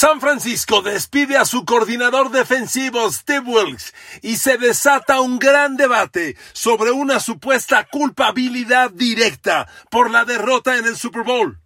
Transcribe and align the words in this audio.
San 0.00 0.18
Francisco 0.18 0.80
despide 0.80 1.36
a 1.36 1.44
su 1.44 1.66
coordinador 1.66 2.30
defensivo 2.30 3.12
Steve 3.12 3.44
Wilkes 3.44 3.92
y 4.22 4.38
se 4.38 4.56
desata 4.56 5.20
un 5.20 5.38
gran 5.38 5.76
debate 5.76 6.38
sobre 6.54 6.90
una 6.90 7.20
supuesta 7.20 7.86
culpabilidad 7.86 8.90
directa 8.92 9.68
por 9.90 10.10
la 10.10 10.24
derrota 10.24 10.78
en 10.78 10.86
el 10.86 10.96
Super 10.96 11.22
Bowl. 11.22 11.60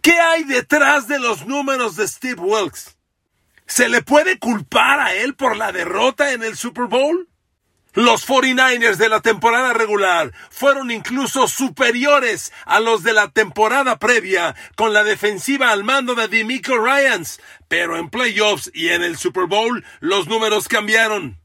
¿Qué 0.00 0.12
hay 0.12 0.44
detrás 0.44 1.08
de 1.08 1.18
los 1.18 1.44
números 1.44 1.96
de 1.96 2.06
Steve 2.06 2.40
Wilkes? 2.40 2.96
¿Se 3.66 3.88
le 3.88 4.00
puede 4.00 4.38
culpar 4.38 5.00
a 5.00 5.14
él 5.14 5.34
por 5.34 5.56
la 5.56 5.72
derrota 5.72 6.30
en 6.34 6.44
el 6.44 6.56
Super 6.56 6.84
Bowl? 6.84 7.28
Los 7.96 8.28
49ers 8.28 8.96
de 8.96 9.08
la 9.08 9.22
temporada 9.22 9.72
regular 9.72 10.30
fueron 10.50 10.90
incluso 10.90 11.48
superiores 11.48 12.52
a 12.66 12.78
los 12.78 13.02
de 13.02 13.14
la 13.14 13.30
temporada 13.30 13.98
previa 13.98 14.54
con 14.76 14.92
la 14.92 15.02
defensiva 15.02 15.70
al 15.70 15.82
mando 15.82 16.14
de 16.14 16.28
Demico 16.28 16.76
Ryans, 16.76 17.40
pero 17.68 17.96
en 17.96 18.10
playoffs 18.10 18.70
y 18.74 18.90
en 18.90 19.02
el 19.02 19.16
Super 19.16 19.46
Bowl 19.46 19.82
los 20.00 20.28
números 20.28 20.68
cambiaron. 20.68 21.38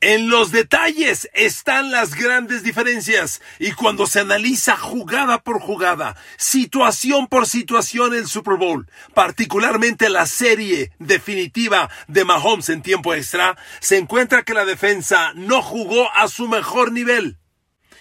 En 0.00 0.30
los 0.30 0.52
detalles 0.52 1.28
están 1.34 1.90
las 1.90 2.14
grandes 2.14 2.62
diferencias 2.62 3.42
y 3.58 3.72
cuando 3.72 4.06
se 4.06 4.20
analiza 4.20 4.76
jugada 4.76 5.42
por 5.42 5.60
jugada, 5.60 6.16
situación 6.36 7.26
por 7.26 7.46
situación 7.46 8.14
el 8.14 8.28
Super 8.28 8.54
Bowl, 8.54 8.88
particularmente 9.12 10.08
la 10.08 10.26
serie 10.26 10.92
definitiva 11.00 11.90
de 12.06 12.24
Mahomes 12.24 12.68
en 12.68 12.82
tiempo 12.82 13.12
extra, 13.12 13.58
se 13.80 13.98
encuentra 13.98 14.44
que 14.44 14.54
la 14.54 14.64
defensa 14.64 15.32
no 15.34 15.62
jugó 15.62 16.12
a 16.14 16.28
su 16.28 16.46
mejor 16.46 16.92
nivel. 16.92 17.38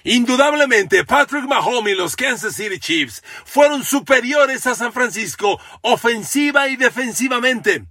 Indudablemente, 0.04 1.04
Patrick 1.04 1.46
Mahomes 1.46 1.94
y 1.94 1.98
los 1.98 2.16
Kansas 2.16 2.56
City 2.56 2.80
Chiefs 2.80 3.24
fueron 3.44 3.84
superiores 3.84 4.68
a 4.68 4.76
San 4.76 4.94
Francisco 4.94 5.60
ofensiva 5.82 6.68
y 6.70 6.76
defensivamente. 6.76 7.86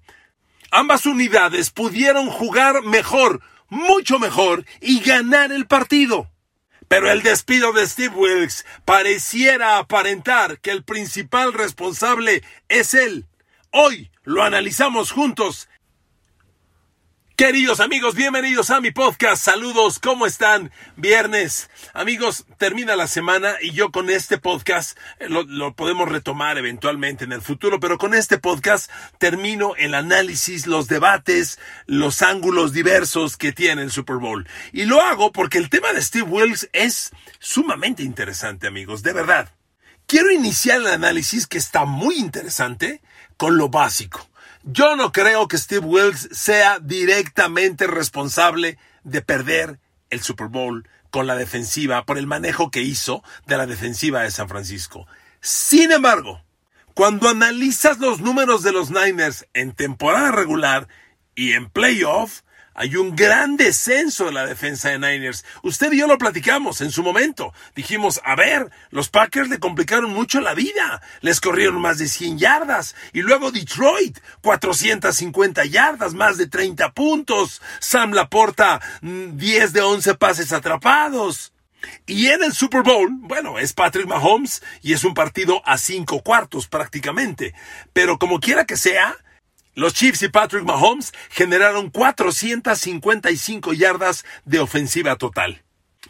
Ambas 0.70 1.06
unidades 1.06 1.70
pudieron 1.70 2.28
jugar 2.28 2.82
mejor 2.82 3.42
mucho 3.68 4.18
mejor 4.18 4.64
y 4.80 5.00
ganar 5.00 5.52
el 5.52 5.66
partido. 5.66 6.30
Pero 6.88 7.10
el 7.10 7.22
despido 7.22 7.72
de 7.72 7.86
Steve 7.86 8.14
Wilkes 8.14 8.64
pareciera 8.84 9.78
aparentar 9.78 10.60
que 10.60 10.70
el 10.70 10.84
principal 10.84 11.52
responsable 11.52 12.42
es 12.68 12.94
él. 12.94 13.26
Hoy 13.72 14.10
lo 14.22 14.42
analizamos 14.42 15.10
juntos 15.10 15.68
Queridos 17.37 17.80
amigos, 17.80 18.15
bienvenidos 18.15 18.70
a 18.70 18.80
mi 18.80 18.92
podcast. 18.92 19.45
Saludos, 19.45 19.98
¿cómo 19.98 20.24
están? 20.24 20.73
Viernes. 20.96 21.68
Amigos, 21.93 22.46
termina 22.56 22.96
la 22.96 23.09
semana 23.09 23.56
y 23.60 23.73
yo 23.73 23.93
con 23.93 24.09
este 24.09 24.38
podcast 24.38 24.96
eh, 25.18 25.28
lo, 25.28 25.76
podemos 25.76 26.09
retomar 26.09 26.56
eventualmente 26.56 27.24
en 27.24 27.32
el 27.32 27.43
futuro, 27.43 27.78
pero 27.78 27.98
con 27.98 28.15
este 28.15 28.38
podcast 28.38 28.90
termino 29.18 29.76
el 29.76 29.95
análisis, 29.95 30.66
los 30.66 30.88
debates, 30.88 31.59
los 31.84 32.23
ángulos 32.23 32.73
diversos 32.73 33.37
que 33.37 33.52
tiene 33.52 33.82
el 33.82 33.90
Super 33.90 34.16
Bowl. 34.16 34.48
Y 34.73 34.87
lo 34.87 35.02
hago 35.02 35.30
porque 35.30 35.59
el 35.59 35.68
tema 35.68 35.93
de 35.93 36.00
Steve 36.00 36.26
Wills 36.26 36.71
es 36.73 37.12
sumamente 37.38 38.02
interesante, 38.02 38.66
amigos, 38.66 39.02
de 39.02 39.12
verdad. 39.12 39.52
Quiero 40.06 40.30
iniciar 40.30 40.80
el 40.80 40.87
análisis 40.87 41.46
que 41.46 41.59
está 41.59 41.84
muy 41.84 42.16
interesante 42.16 43.02
con 43.37 43.59
lo 43.59 43.68
básico. 43.68 44.26
Yo 44.68 44.96
no 44.96 45.12
creo 45.12 45.46
que 45.46 45.59
Steve 45.59 45.86
Wilkes 45.86 46.28
sea 46.32 46.80
directamente 46.80 47.86
responsable 47.86 48.78
de 49.04 49.22
perder 49.22 49.78
el 50.10 50.20
Super 50.22 50.48
Bowl 50.48 50.88
con 51.12 51.28
la 51.28 51.36
defensiva 51.36 52.04
por 52.04 52.18
el 52.18 52.26
manejo 52.26 52.72
que 52.72 52.82
hizo 52.82 53.22
de 53.46 53.56
la 53.56 53.66
defensiva 53.66 54.22
de 54.22 54.32
San 54.32 54.48
Francisco. 54.48 55.06
Sin 55.40 55.92
embargo, 55.92 56.42
cuando 56.94 57.28
analizas 57.28 58.00
los 58.00 58.20
números 58.20 58.64
de 58.64 58.72
los 58.72 58.90
Niners 58.90 59.46
en 59.54 59.70
temporada 59.70 60.32
regular 60.32 60.88
y 61.37 61.52
en 61.52 61.70
playoff, 61.70 62.40
hay 62.77 62.95
un 62.96 63.16
gran 63.16 63.57
descenso 63.57 64.28
en 64.28 64.34
la 64.34 64.47
defensa 64.47 64.91
de 64.91 64.99
Niners. 64.99 65.47
Usted 65.62 65.93
y 65.93 65.99
yo 65.99 66.06
lo 66.06 66.19
platicamos 66.19 66.83
en 66.83 66.91
su 66.91 67.03
momento. 67.03 67.55
Dijimos, 67.75 68.21
a 68.23 68.37
ver, 68.37 68.71
los 68.91 69.09
Packers 69.09 69.49
le 69.49 69.59
complicaron 69.59 70.11
mucho 70.11 70.43
la 70.43 70.53
vida. 70.53 71.00
Les 71.23 71.41
corrieron 71.41 71.81
más 71.81 71.97
de 71.97 72.06
100 72.06 72.39
yardas. 72.39 72.95
Y 73.15 73.23
luego 73.23 73.50
Detroit, 73.50 74.19
450 74.43 75.65
yardas, 75.65 76.12
más 76.12 76.37
de 76.37 76.49
30 76.49 76.93
puntos. 76.93 77.62
Sam 77.81 78.12
Laporta, 78.12 78.83
10 79.00 79.71
mm, 79.71 79.73
de 79.73 79.81
11 79.81 80.15
pases 80.17 80.53
atrapados. 80.53 81.55
Y 82.06 82.27
en 82.27 82.45
el 82.45 82.53
Super 82.53 82.83
Bowl, 82.83 83.09
bueno, 83.11 83.59
es 83.59 83.73
Patrick 83.73 84.06
Mahomes 84.06 84.62
y 84.83 84.93
es 84.93 85.05
un 85.05 85.15
partido 85.15 85.62
a 85.65 85.79
cinco 85.79 86.23
cuartos 86.23 86.69
prácticamente. 86.69 87.55
Pero 87.95 88.19
como 88.19 88.39
quiera 88.39 88.67
que 88.67 88.77
sea, 88.77 89.17
los 89.76 89.92
Chiefs 89.92 90.22
y 90.22 90.28
Patrick 90.28 90.64
Mahomes 90.64 91.12
generaron 91.28 91.91
455 91.91 93.75
yardas 93.75 94.25
de 94.47 94.59
ofensiva 94.59 95.16
total. 95.16 95.62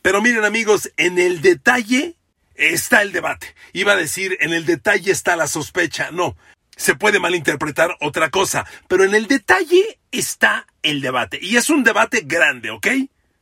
Pero 0.03 0.23
miren 0.23 0.45
amigos, 0.45 0.93
en 0.97 1.19
el 1.19 1.43
detalle 1.43 2.15
está 2.55 3.03
el 3.03 3.11
debate. 3.11 3.57
Iba 3.73 3.95
a 3.95 3.97
decir, 3.97 4.39
en 4.41 4.53
el 4.53 4.67
detalle 4.67 5.11
está 5.11 5.35
la 5.35 5.49
sospecha. 5.49 6.13
No, 6.13 6.37
se 6.77 6.95
puede 6.95 7.19
malinterpretar 7.19 7.97
otra 8.01 8.31
cosa, 8.31 8.65
pero 8.87 9.03
en 9.03 9.17
el 9.17 9.27
detalle 9.27 9.99
está 10.13 10.69
el 10.83 11.01
debate. 11.01 11.41
Y 11.43 11.57
es 11.57 11.69
un 11.69 11.83
debate 11.83 12.23
grande, 12.25 12.71
¿ok? 12.71 12.87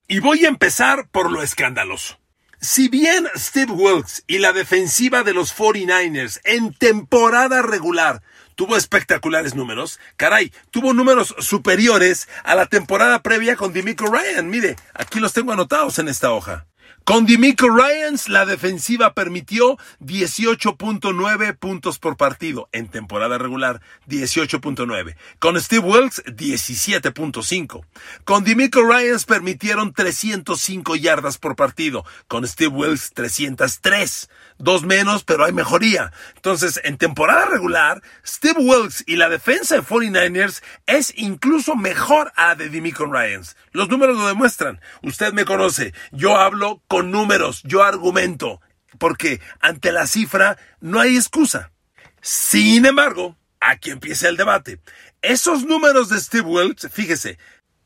Y 0.08 0.20
voy 0.20 0.46
a 0.46 0.48
empezar 0.48 1.06
por 1.08 1.30
lo 1.30 1.42
escandaloso. 1.42 2.18
Si 2.60 2.88
bien 2.88 3.28
Steve 3.36 3.72
Wilkes 3.72 4.24
y 4.26 4.38
la 4.38 4.54
defensiva 4.54 5.22
de 5.22 5.34
los 5.34 5.54
49ers 5.54 6.40
en 6.44 6.72
temporada 6.72 7.60
regular 7.60 8.22
tuvo 8.54 8.76
espectaculares 8.76 9.54
números. 9.54 9.98
Caray, 10.16 10.52
tuvo 10.70 10.92
números 10.92 11.34
superiores 11.38 12.28
a 12.44 12.54
la 12.54 12.66
temporada 12.66 13.22
previa 13.22 13.56
con 13.56 13.72
Dimico 13.72 14.06
Ryan. 14.06 14.48
Mire, 14.48 14.76
aquí 14.94 15.20
los 15.20 15.32
tengo 15.32 15.52
anotados 15.52 15.98
en 15.98 16.08
esta 16.08 16.32
hoja. 16.32 16.66
Con 17.04 17.26
Dimico 17.26 17.68
Ryans, 17.68 18.30
la 18.30 18.46
defensiva 18.46 19.12
permitió 19.12 19.76
18.9 20.00 21.54
puntos 21.58 21.98
por 21.98 22.16
partido 22.16 22.70
en 22.72 22.88
temporada 22.88 23.36
regular, 23.36 23.82
18.9. 24.08 25.14
Con 25.38 25.60
Steve 25.60 25.86
Wilkes, 25.86 26.24
17.5. 26.24 27.84
Con 28.24 28.42
Dimico 28.42 28.82
Ryans 28.82 29.26
permitieron 29.26 29.92
305 29.92 30.96
yardas 30.96 31.36
por 31.36 31.56
partido. 31.56 32.06
Con 32.26 32.48
Steve 32.48 32.74
Wilkes, 32.74 33.10
303. 33.12 34.30
Dos 34.58 34.84
menos, 34.84 35.24
pero 35.24 35.44
hay 35.44 35.52
mejoría. 35.52 36.12
Entonces, 36.36 36.80
en 36.84 36.96
temporada 36.96 37.46
regular, 37.46 38.02
Steve 38.24 38.60
Wilkes 38.60 39.02
y 39.06 39.16
la 39.16 39.28
defensa 39.28 39.74
de 39.74 39.82
49ers 39.82 40.62
es 40.86 41.12
incluso 41.16 41.74
mejor 41.74 42.32
a 42.36 42.48
la 42.48 42.54
de 42.54 42.68
Dimico 42.68 43.06
Ryans. 43.06 43.56
Los 43.72 43.88
números 43.88 44.16
lo 44.16 44.28
demuestran. 44.28 44.80
Usted 45.02 45.32
me 45.32 45.44
conoce. 45.44 45.92
Yo 46.12 46.36
hablo 46.36 46.82
con 46.86 47.10
números, 47.10 47.62
yo 47.64 47.82
argumento, 47.82 48.60
porque 48.98 49.40
ante 49.60 49.90
la 49.90 50.06
cifra 50.06 50.56
no 50.80 51.00
hay 51.00 51.16
excusa. 51.16 51.72
Sin 52.20 52.86
embargo, 52.86 53.36
aquí 53.60 53.90
empieza 53.90 54.28
el 54.28 54.36
debate. 54.36 54.80
Esos 55.20 55.64
números 55.64 56.10
de 56.10 56.20
Steve 56.20 56.46
Wilkes, 56.46 56.90
fíjese, 56.92 57.38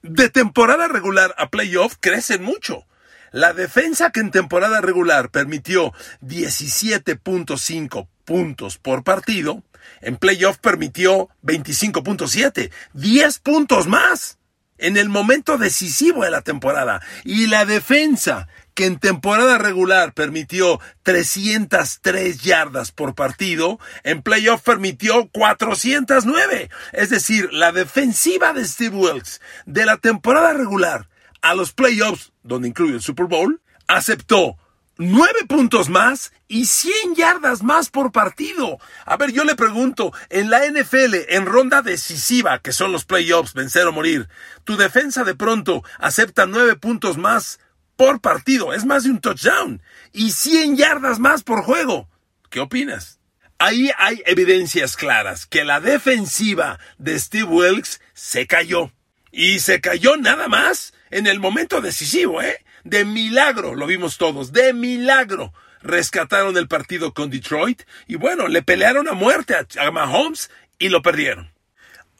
de 0.03 0.29
temporada 0.29 0.87
regular 0.87 1.35
a 1.39 1.49
playoff 1.49 1.97
crecen 1.99 2.43
mucho. 2.43 2.85
La 3.33 3.53
defensa 3.53 4.11
que 4.11 4.21
en 4.21 4.31
temporada 4.31 4.81
regular 4.81 5.31
permitió 5.31 5.93
17.5 6.22 8.09
puntos 8.25 8.78
por 8.78 9.05
partido, 9.05 9.62
en 10.00 10.16
playoff 10.16 10.59
permitió 10.59 11.28
25.7, 11.43 12.71
10 12.93 13.38
puntos 13.41 13.87
más 13.87 14.38
en 14.78 14.97
el 14.97 15.09
momento 15.09 15.59
decisivo 15.59 16.25
de 16.25 16.31
la 16.31 16.43
temporada. 16.43 17.03
Y 17.25 17.49
la 17.49 17.65
defensa, 17.65 18.49
que 18.75 18.87
en 18.87 18.99
temporada 18.99 19.59
regular 19.59 20.15
permitió 20.15 20.81
303 21.03 22.41
yardas 22.43 22.93
por 22.93 23.15
partido, 23.15 23.81
en 24.05 24.22
playoff 24.22 24.62
permitió 24.62 25.28
409. 25.31 26.71
Es 26.93 27.11
decir, 27.11 27.53
la 27.53 27.72
defensiva 27.72 28.53
de 28.53 28.64
Steve 28.64 28.97
Wilkes 28.97 29.41
de 29.67 29.85
la 29.85 29.97
temporada 29.97 30.53
regular 30.53 31.08
a 31.43 31.55
los 31.55 31.73
playoffs, 31.73 32.32
donde 32.43 32.69
incluye 32.69 32.94
el 32.94 33.02
Super 33.02 33.26
Bowl, 33.26 33.61
aceptó 33.87 34.56
nueve 34.99 35.40
puntos 35.49 35.88
más 35.88 36.32
y 36.49 36.67
100 36.67 37.14
yardas 37.14 37.62
más 37.62 37.88
por 37.88 38.12
partido. 38.12 38.79
A 39.06 39.17
ver, 39.17 39.32
yo 39.32 39.44
le 39.44 39.55
pregunto, 39.55 40.12
en 40.29 40.50
la 40.50 40.67
NFL, 40.67 41.14
en 41.29 41.46
ronda 41.46 41.82
decisiva, 41.82 42.58
que 42.58 42.73
son 42.73 42.93
los 42.93 43.05
playoffs, 43.05 43.55
vencer 43.55 43.87
o 43.87 43.93
morir, 43.93 44.29
tu 44.64 44.76
defensa 44.76 45.25
de 45.25 45.35
pronto 45.35 45.82
acepta 45.99 46.46
nueve 46.46 46.76
puntos 46.76 47.17
más 47.17 47.61
por 47.96 48.20
partido, 48.20 48.73
es 48.73 48.84
más 48.84 49.05
de 49.05 49.11
un 49.11 49.20
touchdown, 49.20 49.82
y 50.12 50.32
100 50.32 50.76
yardas 50.76 51.19
más 51.19 51.43
por 51.43 51.62
juego. 51.62 52.08
¿Qué 52.50 52.61
opinas? 52.61 53.19
Ahí 53.58 53.91
hay 53.99 54.23
evidencias 54.25 54.96
claras 54.96 55.46
que 55.46 55.64
la 55.64 55.81
defensiva 55.81 56.79
de 56.99 57.19
Steve 57.19 57.44
Wilkes 57.44 58.00
se 58.14 58.46
cayó. 58.46 58.93
Y 59.32 59.58
se 59.58 59.81
cayó 59.81 60.17
nada 60.17 60.49
más 60.49 60.94
en 61.10 61.26
el 61.26 61.40
momento 61.40 61.81
decisivo, 61.81 62.43
¿eh? 62.43 62.64
De 62.84 63.05
milagro, 63.05 63.75
lo 63.75 63.87
vimos 63.87 64.19
todos, 64.19 64.52
de 64.52 64.72
milagro. 64.72 65.52
Rescataron 65.82 66.56
el 66.56 66.69
partido 66.69 67.14
con 67.14 67.31
Detroit 67.31 67.82
y 68.06 68.16
bueno, 68.16 68.49
le 68.49 68.62
pelearon 68.62 69.08
a 69.08 69.12
muerte 69.12 69.55
a, 69.55 69.90
Mahomes 69.90 70.50
y 70.78 70.88
lo 70.88 71.02
perdieron. 71.02 71.52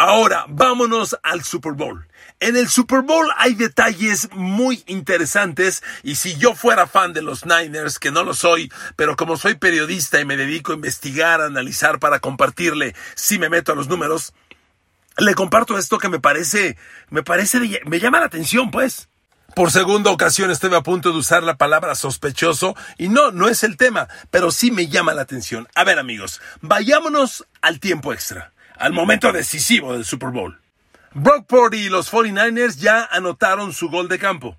Ahora, 0.01 0.45
vámonos 0.49 1.19
al 1.25 1.43
Super 1.43 1.73
Bowl. 1.73 2.07
En 2.39 2.57
el 2.57 2.69
Super 2.69 3.03
Bowl 3.03 3.27
hay 3.37 3.55
detalles 3.55 4.29
muy 4.33 4.85
interesantes 4.87 5.83
y 6.05 6.15
si 6.15 6.37
yo 6.37 6.55
fuera 6.55 6.87
fan 6.87 7.13
de 7.13 7.23
los 7.23 7.45
Niners, 7.45 7.99
que 7.99 8.13
no 8.13 8.23
lo 8.23 8.33
soy, 8.33 8.71
pero 8.95 9.17
como 9.17 9.37
soy 9.37 9.57
periodista 9.57 10.21
y 10.21 10.25
me 10.25 10.37
dedico 10.37 10.71
a 10.71 10.77
investigar, 10.77 11.41
a 11.41 11.47
analizar 11.47 11.99
para 11.99 12.21
compartirle, 12.21 12.95
si 13.17 13.41
me 13.41 13.49
meto 13.49 13.73
a 13.73 13.75
los 13.75 13.89
números, 13.89 14.35
le 15.19 15.35
comparto 15.35 15.77
esto 15.77 15.99
que 15.99 16.09
me 16.09 16.21
parece, 16.21 16.77
me 17.11 17.23
parece, 17.23 17.61
me 17.85 18.01
llama 18.01 18.21
la 18.21 18.27
atención, 18.27 18.71
pues. 18.71 19.09
Por 19.55 19.73
segunda 19.73 20.11
ocasión 20.11 20.51
estuve 20.51 20.77
a 20.77 20.83
punto 20.83 21.11
de 21.11 21.19
usar 21.19 21.43
la 21.43 21.57
palabra 21.57 21.95
sospechoso 21.95 22.77
y 22.97 23.09
no, 23.09 23.33
no 23.33 23.49
es 23.49 23.65
el 23.65 23.77
tema, 23.77 24.09
pero 24.31 24.51
sí 24.53 24.71
me 24.71 24.89
llama 24.89 25.15
la 25.15 25.23
atención. 25.23 25.67
A 25.75 25.85
ver 25.85 25.99
amigos, 25.99 26.41
vayámonos 26.61 27.47
al 27.61 27.81
tiempo 27.81 28.13
extra, 28.13 28.53
al 28.77 28.93
momento 28.93 29.33
decisivo 29.33 29.95
del 29.95 30.05
Super 30.05 30.31
Bowl. 30.31 30.61
Brock 31.15 31.47
Purdy 31.47 31.87
y 31.87 31.89
los 31.89 32.13
49ers 32.13 32.77
ya 32.77 33.05
anotaron 33.11 33.73
su 33.73 33.89
gol 33.89 34.09
de 34.09 34.19
campo. 34.19 34.57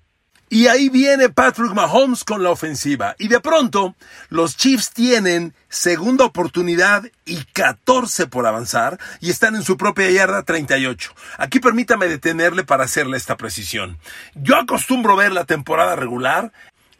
Y 0.52 0.66
ahí 0.66 0.88
viene 0.88 1.28
Patrick 1.28 1.72
Mahomes 1.74 2.24
con 2.24 2.42
la 2.42 2.50
ofensiva. 2.50 3.14
Y 3.20 3.28
de 3.28 3.38
pronto, 3.38 3.94
los 4.30 4.56
Chiefs 4.56 4.90
tienen 4.90 5.54
segunda 5.68 6.24
oportunidad 6.24 7.04
y 7.24 7.44
14 7.52 8.26
por 8.26 8.48
avanzar 8.48 8.98
y 9.20 9.30
están 9.30 9.54
en 9.54 9.62
su 9.62 9.76
propia 9.76 10.10
yarda 10.10 10.42
38. 10.42 11.14
Aquí 11.38 11.60
permítame 11.60 12.08
detenerle 12.08 12.64
para 12.64 12.82
hacerle 12.82 13.16
esta 13.16 13.36
precisión. 13.36 13.98
Yo 14.34 14.56
acostumbro 14.56 15.14
ver 15.14 15.30
la 15.30 15.44
temporada 15.44 15.94
regular 15.94 16.50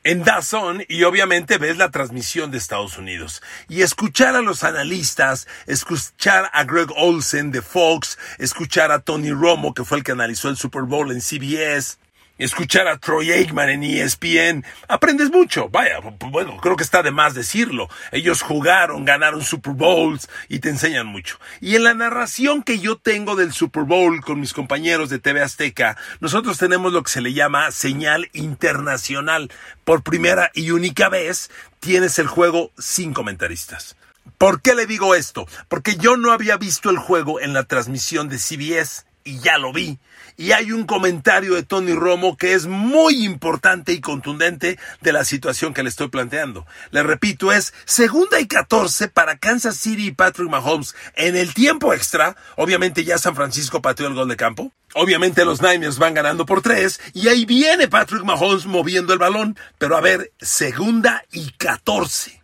en 0.04 0.22
DAZN 0.22 0.84
y 0.88 1.02
obviamente 1.02 1.58
ves 1.58 1.76
la 1.76 1.90
transmisión 1.90 2.52
de 2.52 2.58
Estados 2.58 2.98
Unidos. 2.98 3.42
Y 3.68 3.82
escuchar 3.82 4.36
a 4.36 4.42
los 4.42 4.62
analistas, 4.62 5.48
escuchar 5.66 6.48
a 6.52 6.62
Greg 6.62 6.90
Olsen 6.96 7.50
de 7.50 7.62
Fox, 7.62 8.16
escuchar 8.38 8.92
a 8.92 9.00
Tony 9.00 9.32
Romo, 9.32 9.74
que 9.74 9.84
fue 9.84 9.98
el 9.98 10.04
que 10.04 10.12
analizó 10.12 10.48
el 10.48 10.56
Super 10.56 10.82
Bowl 10.82 11.10
en 11.10 11.20
CBS, 11.20 11.98
escuchar 12.40 12.88
a 12.88 12.98
Troy 12.98 13.30
Aikman 13.32 13.70
en 13.70 13.82
ESPN, 13.82 14.64
aprendes 14.88 15.30
mucho. 15.30 15.68
Vaya, 15.68 16.00
bueno, 16.30 16.56
creo 16.56 16.76
que 16.76 16.82
está 16.82 17.02
de 17.02 17.10
más 17.10 17.34
decirlo. 17.34 17.88
Ellos 18.12 18.42
jugaron, 18.42 19.04
ganaron 19.04 19.42
Super 19.44 19.74
Bowls 19.74 20.28
y 20.48 20.58
te 20.58 20.70
enseñan 20.70 21.06
mucho. 21.06 21.38
Y 21.60 21.76
en 21.76 21.84
la 21.84 21.94
narración 21.94 22.62
que 22.62 22.78
yo 22.78 22.96
tengo 22.96 23.36
del 23.36 23.52
Super 23.52 23.84
Bowl 23.84 24.20
con 24.22 24.40
mis 24.40 24.52
compañeros 24.52 25.10
de 25.10 25.18
TV 25.18 25.42
Azteca, 25.42 25.96
nosotros 26.20 26.58
tenemos 26.58 26.92
lo 26.92 27.02
que 27.02 27.10
se 27.10 27.20
le 27.20 27.32
llama 27.32 27.70
señal 27.70 28.30
internacional. 28.32 29.50
Por 29.84 30.02
primera 30.02 30.50
y 30.54 30.70
única 30.70 31.08
vez 31.08 31.50
tienes 31.78 32.18
el 32.18 32.26
juego 32.26 32.72
sin 32.78 33.12
comentaristas. 33.12 33.96
¿Por 34.38 34.62
qué 34.62 34.74
le 34.74 34.86
digo 34.86 35.14
esto? 35.14 35.46
Porque 35.68 35.96
yo 35.96 36.16
no 36.16 36.32
había 36.32 36.56
visto 36.56 36.90
el 36.90 36.98
juego 36.98 37.40
en 37.40 37.52
la 37.52 37.64
transmisión 37.64 38.28
de 38.28 38.38
CBS 38.38 39.04
y 39.24 39.40
ya 39.40 39.58
lo 39.58 39.72
vi. 39.72 39.98
Y 40.40 40.52
hay 40.52 40.72
un 40.72 40.86
comentario 40.86 41.54
de 41.54 41.64
Tony 41.64 41.92
Romo 41.92 42.38
que 42.38 42.54
es 42.54 42.66
muy 42.66 43.26
importante 43.26 43.92
y 43.92 44.00
contundente 44.00 44.78
de 45.02 45.12
la 45.12 45.26
situación 45.26 45.74
que 45.74 45.82
le 45.82 45.90
estoy 45.90 46.08
planteando. 46.08 46.66
Le 46.92 47.02
repito, 47.02 47.52
es 47.52 47.74
segunda 47.84 48.40
y 48.40 48.46
14 48.46 49.08
para 49.08 49.36
Kansas 49.36 49.76
City 49.76 50.06
y 50.06 50.12
Patrick 50.12 50.48
Mahomes 50.48 50.94
en 51.14 51.36
el 51.36 51.52
tiempo 51.52 51.92
extra. 51.92 52.38
Obviamente 52.56 53.04
ya 53.04 53.18
San 53.18 53.36
Francisco 53.36 53.82
pateó 53.82 54.06
el 54.06 54.14
gol 54.14 54.30
de 54.30 54.38
campo. 54.38 54.72
Obviamente 54.94 55.44
los 55.44 55.60
Niners 55.60 55.98
van 55.98 56.14
ganando 56.14 56.46
por 56.46 56.62
tres 56.62 57.02
y 57.12 57.28
ahí 57.28 57.44
viene 57.44 57.88
Patrick 57.88 58.24
Mahomes 58.24 58.64
moviendo 58.64 59.12
el 59.12 59.18
balón. 59.18 59.58
Pero 59.76 59.94
a 59.94 60.00
ver, 60.00 60.32
segunda 60.40 61.22
y 61.32 61.50
14. 61.50 62.42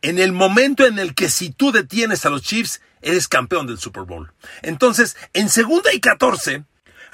En 0.00 0.18
el 0.18 0.32
momento 0.32 0.86
en 0.86 0.98
el 0.98 1.14
que 1.14 1.28
si 1.28 1.50
tú 1.50 1.72
detienes 1.72 2.24
a 2.24 2.30
los 2.30 2.40
Chiefs, 2.40 2.80
eres 3.02 3.28
campeón 3.28 3.66
del 3.66 3.76
Super 3.76 4.04
Bowl. 4.04 4.32
Entonces, 4.62 5.18
en 5.34 5.50
segunda 5.50 5.92
y 5.92 6.00
14, 6.00 6.64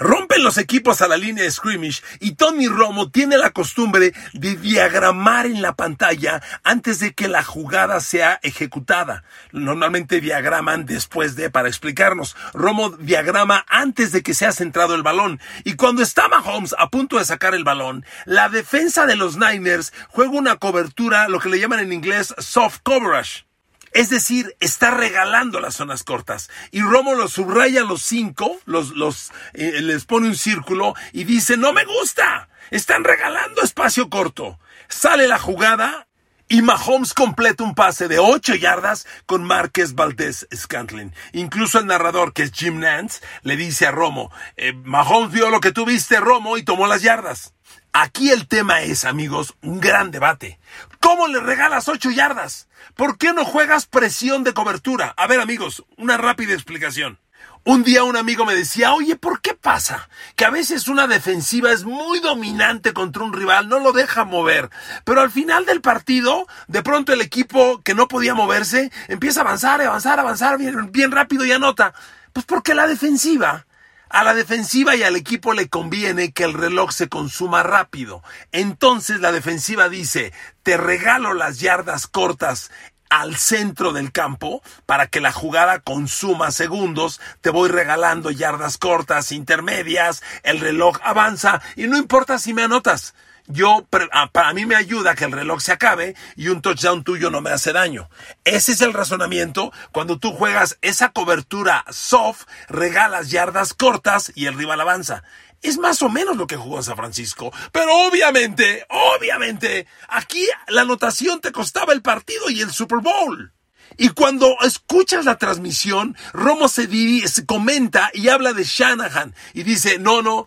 rompen 0.01 0.43
los 0.43 0.59
equipos 0.59 1.03
a 1.03 1.09
la 1.09 1.17
línea 1.17 1.45
de 1.45 1.51
scrimmage 1.51 2.03
y 2.19 2.33
Tony 2.33 2.67
Romo 2.67 3.11
tiene 3.11 3.39
la 3.39 3.51
costumbre 3.51 4.13
de 4.33 4.57
diagramar 4.57 5.47
en 5.47 5.63
la 5.63 5.75
pantalla 5.77 6.43
antes 6.65 6.99
de 6.99 7.13
que 7.13 7.29
la 7.29 7.45
jugada 7.45 8.01
sea 8.01 8.41
ejecutada. 8.43 9.23
Normalmente 9.53 10.21
diagraman 10.21 10.87
después 10.87 11.37
de 11.37 11.51
para 11.51 11.69
explicarnos. 11.69 12.35
Romo 12.55 12.91
diagrama 12.91 13.65
antes 13.69 14.11
de 14.11 14.23
que 14.23 14.35
sea 14.35 14.53
centrado 14.53 14.95
el 14.95 15.03
balón. 15.03 15.39
Y 15.65 15.75
cuando 15.75 16.03
está 16.03 16.29
Mahomes 16.29 16.75
a 16.79 16.89
punto 16.89 17.19
de 17.19 17.25
sacar 17.25 17.55
el 17.55 17.65
balón, 17.65 18.05
la 18.25 18.49
defensa 18.49 19.07
de 19.07 19.17
los 19.17 19.37
Niners 19.37 19.93
juega 20.09 20.31
una 20.31 20.57
cobertura, 20.57 21.29
lo 21.29 21.39
que 21.41 21.51
le 21.51 21.61
llaman 21.61 21.81
en 21.81 21.93
inglés 21.93 22.35
soft 22.39 22.79
coverage. 22.83 23.50
Es 23.93 24.09
decir, 24.09 24.57
está 24.61 24.91
regalando 24.91 25.61
las 25.61 25.75
zonas 25.75 26.05
cortas. 26.05 26.51
Y 26.71 26.81
Romo 26.81 27.15
los 27.15 27.33
subraya 27.33 27.83
los 27.83 28.03
cinco, 28.03 28.59
los, 28.65 28.91
los, 28.91 29.33
eh, 29.55 29.81
les 29.83 30.05
pone 30.05 30.29
un 30.29 30.37
círculo 30.37 30.95
y 31.13 31.25
dice, 31.25 31.57
no 31.57 31.73
me 31.73 31.85
gusta. 31.85 32.49
Están 32.71 33.03
regalando 33.05 33.63
espacio 33.63 34.09
corto. 34.09 34.59
Sale 34.89 35.27
la 35.27 35.39
jugada 35.39 36.07
y 36.53 36.63
Mahomes 36.63 37.15
completa 37.15 37.63
un 37.63 37.77
pase 37.77 38.09
de 38.09 38.19
ocho 38.19 38.57
yardas 38.57 39.07
con 39.25 39.45
Márquez 39.45 39.95
Valdés 39.95 40.49
Scantlin. 40.53 41.15
Incluso 41.33 41.79
el 41.79 41.87
narrador, 41.87 42.33
que 42.33 42.43
es 42.43 42.53
Jim 42.53 42.81
Nance, 42.81 43.23
le 43.43 43.57
dice 43.57 43.87
a 43.87 43.93
Romo, 43.93 44.33
eh, 44.57 44.73
Mahomes 44.73 45.31
vio 45.31 45.49
lo 45.51 45.61
que 45.61 45.71
tú 45.71 45.85
viste, 45.85 46.19
Romo, 46.19 46.59
y 46.59 46.65
tomó 46.65 46.89
las 46.89 47.03
yardas. 47.03 47.55
Aquí 47.93 48.31
el 48.31 48.47
tema 48.47 48.83
es, 48.83 49.05
amigos, 49.05 49.55
un 49.63 49.81
gran 49.81 50.13
debate. 50.13 50.61
¿Cómo 51.01 51.27
le 51.27 51.41
regalas 51.41 51.89
ocho 51.89 52.11
yardas? 52.11 52.69
¿Por 52.95 53.19
qué 53.19 53.33
no 53.33 53.45
juegas 53.45 53.87
presión 53.87 54.45
de 54.45 54.55
cobertura? 54.55 55.13
A 55.17 55.27
ver, 55.27 55.41
amigos, 55.41 55.85
una 55.97 56.17
rápida 56.17 56.55
explicación. 56.55 57.19
Un 57.65 57.83
día 57.83 58.05
un 58.05 58.17
amigo 58.17 58.47
me 58.47 58.55
decía, 58.55 58.95
oye, 58.95 59.17
¿por 59.17 59.41
qué 59.41 59.55
pasa? 59.55 60.09
Que 60.37 60.45
a 60.45 60.51
veces 60.51 60.87
una 60.87 61.09
defensiva 61.09 61.73
es 61.73 61.85
muy 61.85 62.21
dominante 62.21 62.93
contra 62.93 63.25
un 63.25 63.33
rival, 63.33 63.69
no 63.69 63.81
lo 63.81 63.93
deja 63.93 64.25
mover, 64.25 64.71
pero 65.05 65.21
al 65.21 65.31
final 65.31 65.67
del 65.67 65.81
partido, 65.81 66.47
de 66.69 66.83
pronto 66.83 67.13
el 67.13 67.21
equipo 67.21 67.83
que 67.83 67.95
no 67.95 68.09
podía 68.09 68.35
moverse 68.35 68.91
empieza 69.09 69.41
a 69.41 69.45
avanzar, 69.45 69.83
avanzar, 69.83 70.19
avanzar 70.21 70.59
bien, 70.59 70.93
bien 70.93 71.11
rápido 71.11 71.45
y 71.45 71.53
anota. 71.53 71.93
Pues 72.33 72.47
porque 72.47 72.75
la 72.75 72.87
defensiva 72.87 73.67
a 74.11 74.25
la 74.25 74.35
defensiva 74.35 74.97
y 74.97 75.05
al 75.05 75.17
equipo 75.17 75.55
le 75.55 75.69
conviene 75.69 76.33
que 76.33 76.45
el 76.45 76.53
reloj 76.53 76.91
se 76.91 77.09
consuma 77.09 77.63
rápido. 77.63 78.23
Entonces 78.53 79.21
la 79.21 79.33
defensiva 79.33 79.89
dice, 79.89 80.33
te 80.63 80.77
regalo 80.77 81.33
las 81.33 81.61
yardas 81.61 82.07
cortas 82.07 82.71
al 83.09 83.37
centro 83.37 83.93
del 83.93 84.13
campo 84.13 84.63
para 84.87 85.07
que 85.07 85.21
la 85.21 85.33
jugada 85.33 85.81
consuma 85.81 86.51
segundos, 86.51 87.21
te 87.41 87.51
voy 87.51 87.69
regalando 87.69 88.31
yardas 88.31 88.79
cortas, 88.79 89.33
intermedias, 89.33 90.23
el 90.43 90.61
reloj 90.61 90.99
avanza 91.03 91.63
y 91.77 91.87
no 91.87 91.97
importa 91.97 92.39
si 92.39 92.53
me 92.53 92.65
anotas 92.65 93.15
yo, 93.53 93.87
ah, 94.13 94.31
para 94.33 94.53
mí 94.53 94.67
me 94.67 94.77
ayuda 94.77 95.15
que 95.15 95.25
el 95.25 95.33
reloj 95.33 95.61
se 95.61 95.73
acabe 95.73 96.15
y 96.37 96.49
un 96.49 96.63
touchdown 96.63 97.05
tuyo 97.05 97.31
no 97.31 97.41
me 97.41 97.51
hace 97.51 97.73
daño. 97.73 98.09
Ese 98.45 98.73
es 98.73 98.81
el 98.81 98.93
razonamiento. 98.93 99.73
Cuando 99.93 100.19
tú 100.19 100.33
juegas 100.33 100.79
esa 100.83 101.13
cobertura 101.13 101.85
soft, 101.91 102.47
regalas 102.69 103.31
yardas 103.31 103.75
cortas 103.75 104.33
y 104.35 104.47
el 104.47 104.57
rival 104.57 104.81
avanza. 104.81 105.23
Es 105.63 105.79
más 105.79 106.01
o 106.03 106.09
menos 106.09 106.37
lo 106.37 106.47
que 106.47 106.57
jugó 106.57 106.79
en 106.79 106.85
San 106.85 106.97
Francisco. 106.97 107.53
Pero 107.73 107.95
obviamente, 108.07 108.87
obviamente, 108.89 109.87
aquí 110.09 110.47
la 110.69 110.83
anotación 110.83 111.41
te 111.41 111.53
costaba 111.53 111.93
el 111.93 112.03
partido 112.03 112.49
y 112.51 112.61
el 112.61 112.71
Super 112.71 112.99
Bowl. 112.99 113.53
Y 113.97 114.11
cuando 114.11 114.57
escuchas 114.63 115.25
la 115.25 115.37
transmisión, 115.37 116.17
Romo 116.33 116.69
se, 116.69 116.89
se 117.29 117.47
comenta 117.47 118.11
y 118.15 118.29
habla 118.29 118.53
de 118.53 118.65
Shanahan 118.65 119.35
y 119.53 119.63
dice, 119.63 119.99
no, 119.99 120.23
no, 120.23 120.47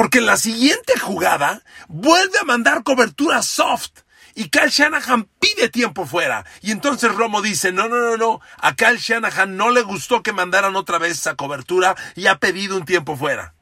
porque 0.00 0.16
en 0.16 0.24
la 0.24 0.38
siguiente 0.38 0.98
jugada 0.98 1.62
vuelve 1.86 2.38
a 2.38 2.44
mandar 2.44 2.84
cobertura 2.84 3.42
soft. 3.42 3.90
Y 4.34 4.48
Kyle 4.48 4.70
Shanahan 4.70 5.28
pide 5.38 5.68
tiempo 5.68 6.06
fuera. 6.06 6.46
Y 6.62 6.70
entonces 6.70 7.14
Romo 7.14 7.42
dice, 7.42 7.70
no, 7.70 7.86
no, 7.86 8.00
no, 8.00 8.16
no. 8.16 8.40
A 8.62 8.74
Kyle 8.76 8.96
Shanahan 8.96 9.58
no 9.58 9.68
le 9.70 9.82
gustó 9.82 10.22
que 10.22 10.32
mandaran 10.32 10.74
otra 10.74 10.96
vez 10.96 11.18
esa 11.18 11.34
cobertura 11.34 11.96
y 12.16 12.28
ha 12.28 12.38
pedido 12.38 12.78
un 12.78 12.86
tiempo 12.86 13.14
fuera. 13.14 13.52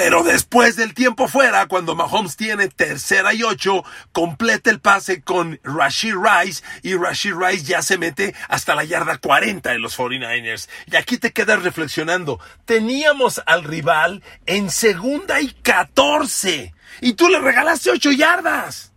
Pero 0.00 0.22
después 0.22 0.76
del 0.76 0.94
tiempo 0.94 1.26
fuera, 1.26 1.66
cuando 1.66 1.96
Mahomes 1.96 2.36
tiene 2.36 2.68
tercera 2.68 3.34
y 3.34 3.42
ocho, 3.42 3.82
completa 4.12 4.70
el 4.70 4.78
pase 4.78 5.22
con 5.22 5.58
Rashid 5.64 6.14
Rice 6.14 6.62
y 6.82 6.94
Rashid 6.94 7.34
Rice 7.34 7.64
ya 7.64 7.82
se 7.82 7.98
mete 7.98 8.32
hasta 8.48 8.76
la 8.76 8.84
yarda 8.84 9.18
40 9.18 9.74
en 9.74 9.82
los 9.82 9.98
49ers. 9.98 10.68
Y 10.86 10.94
aquí 10.94 11.18
te 11.18 11.32
quedas 11.32 11.64
reflexionando. 11.64 12.38
Teníamos 12.64 13.42
al 13.44 13.64
rival 13.64 14.22
en 14.46 14.70
segunda 14.70 15.40
y 15.40 15.50
14 15.50 16.72
y 17.00 17.14
tú 17.14 17.28
le 17.28 17.40
regalaste 17.40 17.90
ocho 17.90 18.12
yardas. 18.12 18.87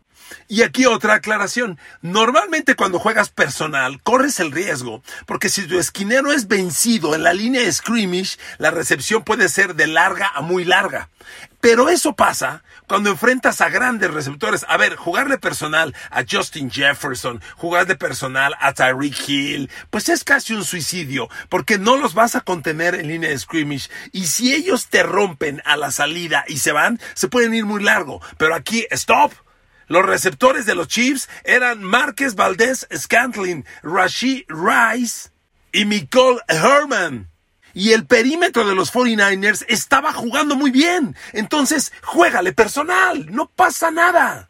Y 0.51 0.63
aquí 0.63 0.86
otra 0.86 1.13
aclaración. 1.13 1.79
Normalmente 2.01 2.75
cuando 2.75 3.00
juegas 3.00 3.29
personal, 3.29 4.01
corres 4.03 4.41
el 4.41 4.51
riesgo, 4.51 5.01
porque 5.25 5.48
si 5.48 5.65
tu 5.65 5.79
esquinero 5.79 6.34
es 6.34 6.50
vencido 6.50 7.15
en 7.15 7.24
la 7.24 7.31
línea 7.31 7.62
de 7.62 7.72
scrimmage, 7.72 8.38
la 8.58 8.70
recepción 8.70 9.24
puede 9.24 9.48
ser 9.48 9.75
de 9.75 9.88
larga 9.88 10.29
a 10.36 10.41
muy 10.41 10.65
larga. 10.65 11.08
Pero 11.62 11.88
eso 11.88 12.17
pasa 12.17 12.65
cuando 12.86 13.10
enfrentas 13.12 13.62
a 13.62 13.70
grandes 13.70 14.12
receptores. 14.12 14.65
A 14.67 14.75
ver, 14.75 14.98
jugarle 14.98 15.38
personal 15.38 15.96
a 16.10 16.25
Justin 16.29 16.70
Jefferson, 16.70 17.41
jugarle 17.55 17.96
personal 17.96 18.53
a 18.60 18.74
Tyreek 18.74 19.29
Hill, 19.29 19.70
pues 19.89 20.10
es 20.10 20.25
casi 20.25 20.53
un 20.53 20.65
suicidio, 20.65 21.29
porque 21.48 21.77
no 21.77 21.96
los 21.96 22.13
vas 22.13 22.36
a 22.36 22.41
contener 22.41 22.96
en 22.96 23.08
línea 23.08 23.29
de 23.29 23.39
scrimmage. 23.39 23.89
Y 24.12 24.25
si 24.25 24.53
ellos 24.53 24.88
te 24.88 25.01
rompen 25.01 25.62
a 25.63 25.77
la 25.77 25.91
salida 25.91 26.43
y 26.46 26.58
se 26.58 26.74
van, 26.74 27.00
se 27.13 27.29
pueden 27.29 27.53
ir 27.53 27.63
muy 27.63 27.81
largo. 27.81 28.22
Pero 28.38 28.53
aquí, 28.53 28.86
stop. 28.91 29.31
Los 29.92 30.06
receptores 30.06 30.66
de 30.66 30.74
los 30.74 30.88
Chiefs 30.88 31.28
eran 31.44 31.84
Márquez 31.84 32.36
Valdés 32.36 32.88
Scantling, 32.96 33.66
Rashid 33.84 34.44
Rice 34.48 35.32
y 35.74 35.84
Nicole 35.84 36.40
Herman. 36.48 37.28
Y 37.74 37.92
el 37.92 38.06
perímetro 38.06 38.66
de 38.66 38.74
los 38.74 38.94
49ers 38.94 39.66
estaba 39.68 40.14
jugando 40.14 40.56
muy 40.56 40.72
bien. 40.72 41.18
Entonces, 41.34 41.92
juégale 42.04 42.54
personal, 42.54 43.26
no 43.36 43.48
pasa 43.50 43.92
nada. 43.92 44.50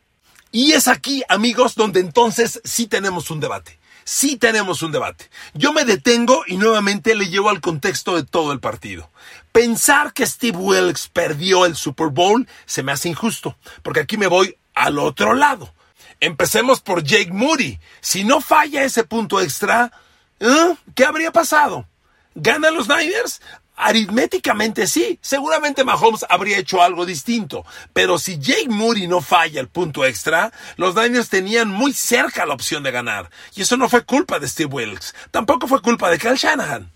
Y 0.52 0.74
es 0.74 0.88
aquí, 0.88 1.24
amigos, 1.28 1.74
donde 1.74 2.02
entonces 2.02 2.62
sí 2.64 2.86
tenemos 2.86 3.32
un 3.32 3.40
debate. 3.40 3.80
Sí 4.04 4.38
tenemos 4.38 4.84
un 4.84 4.92
debate. 4.92 5.32
Yo 5.56 5.74
me 5.74 5.86
detengo 5.86 6.44
y 6.46 6.58
nuevamente 6.58 7.16
le 7.16 7.30
llevo 7.30 7.50
al 7.50 7.62
contexto 7.62 8.16
de 8.16 8.26
todo 8.26 8.52
el 8.52 8.60
partido. 8.60 9.10
Pensar 9.52 10.14
que 10.14 10.28
Steve 10.28 10.58
Wilkes 10.58 11.08
perdió 11.12 11.66
el 11.66 11.76
Super 11.76 12.10
Bowl 12.10 12.48
se 12.68 12.84
me 12.84 12.92
hace 12.92 13.10
injusto, 13.10 13.58
porque 13.82 14.02
aquí 14.02 14.18
me 14.18 14.28
voy 14.28 14.56
al 14.74 15.00
otro 15.00 15.34
lado. 15.34 15.74
Empecemos 16.20 16.82
por 16.82 17.04
Jake 17.04 17.32
Moody. 17.32 17.80
Si 18.00 18.24
no 18.24 18.42
falla 18.42 18.84
ese 18.84 19.04
punto 19.04 19.42
extra, 19.42 19.92
¿eh? 20.40 20.76
¿qué 20.96 21.06
habría 21.06 21.32
pasado? 21.32 21.88
¿Ganan 22.36 22.76
los 22.76 22.88
Niners? 22.88 23.42
Aritméticamente 23.76 24.86
sí, 24.86 25.18
seguramente 25.24 25.84
Mahomes 25.84 26.24
habría 26.30 26.60
hecho 26.60 26.84
algo 26.84 27.08
distinto, 27.08 27.66
pero 27.94 28.20
si 28.20 28.38
Jake 28.38 28.70
Moody 28.70 29.08
no 29.08 29.22
falla 29.22 29.60
el 29.60 29.70
punto 29.70 30.06
extra, 30.06 30.52
los 30.76 30.94
Niners 30.94 31.30
tenían 31.30 31.70
muy 31.70 31.92
cerca 31.92 32.46
la 32.46 32.54
opción 32.54 32.84
de 32.84 32.92
ganar, 32.92 33.32
y 33.56 33.64
eso 33.64 33.78
no 33.78 33.90
fue 33.90 34.04
culpa 34.04 34.38
de 34.38 34.48
Steve 34.48 34.70
Wilkes, 34.72 35.16
tampoco 35.32 35.68
fue 35.68 35.82
culpa 35.82 36.12
de 36.12 36.20
Kyle 36.20 36.36
Shanahan. 36.36 36.92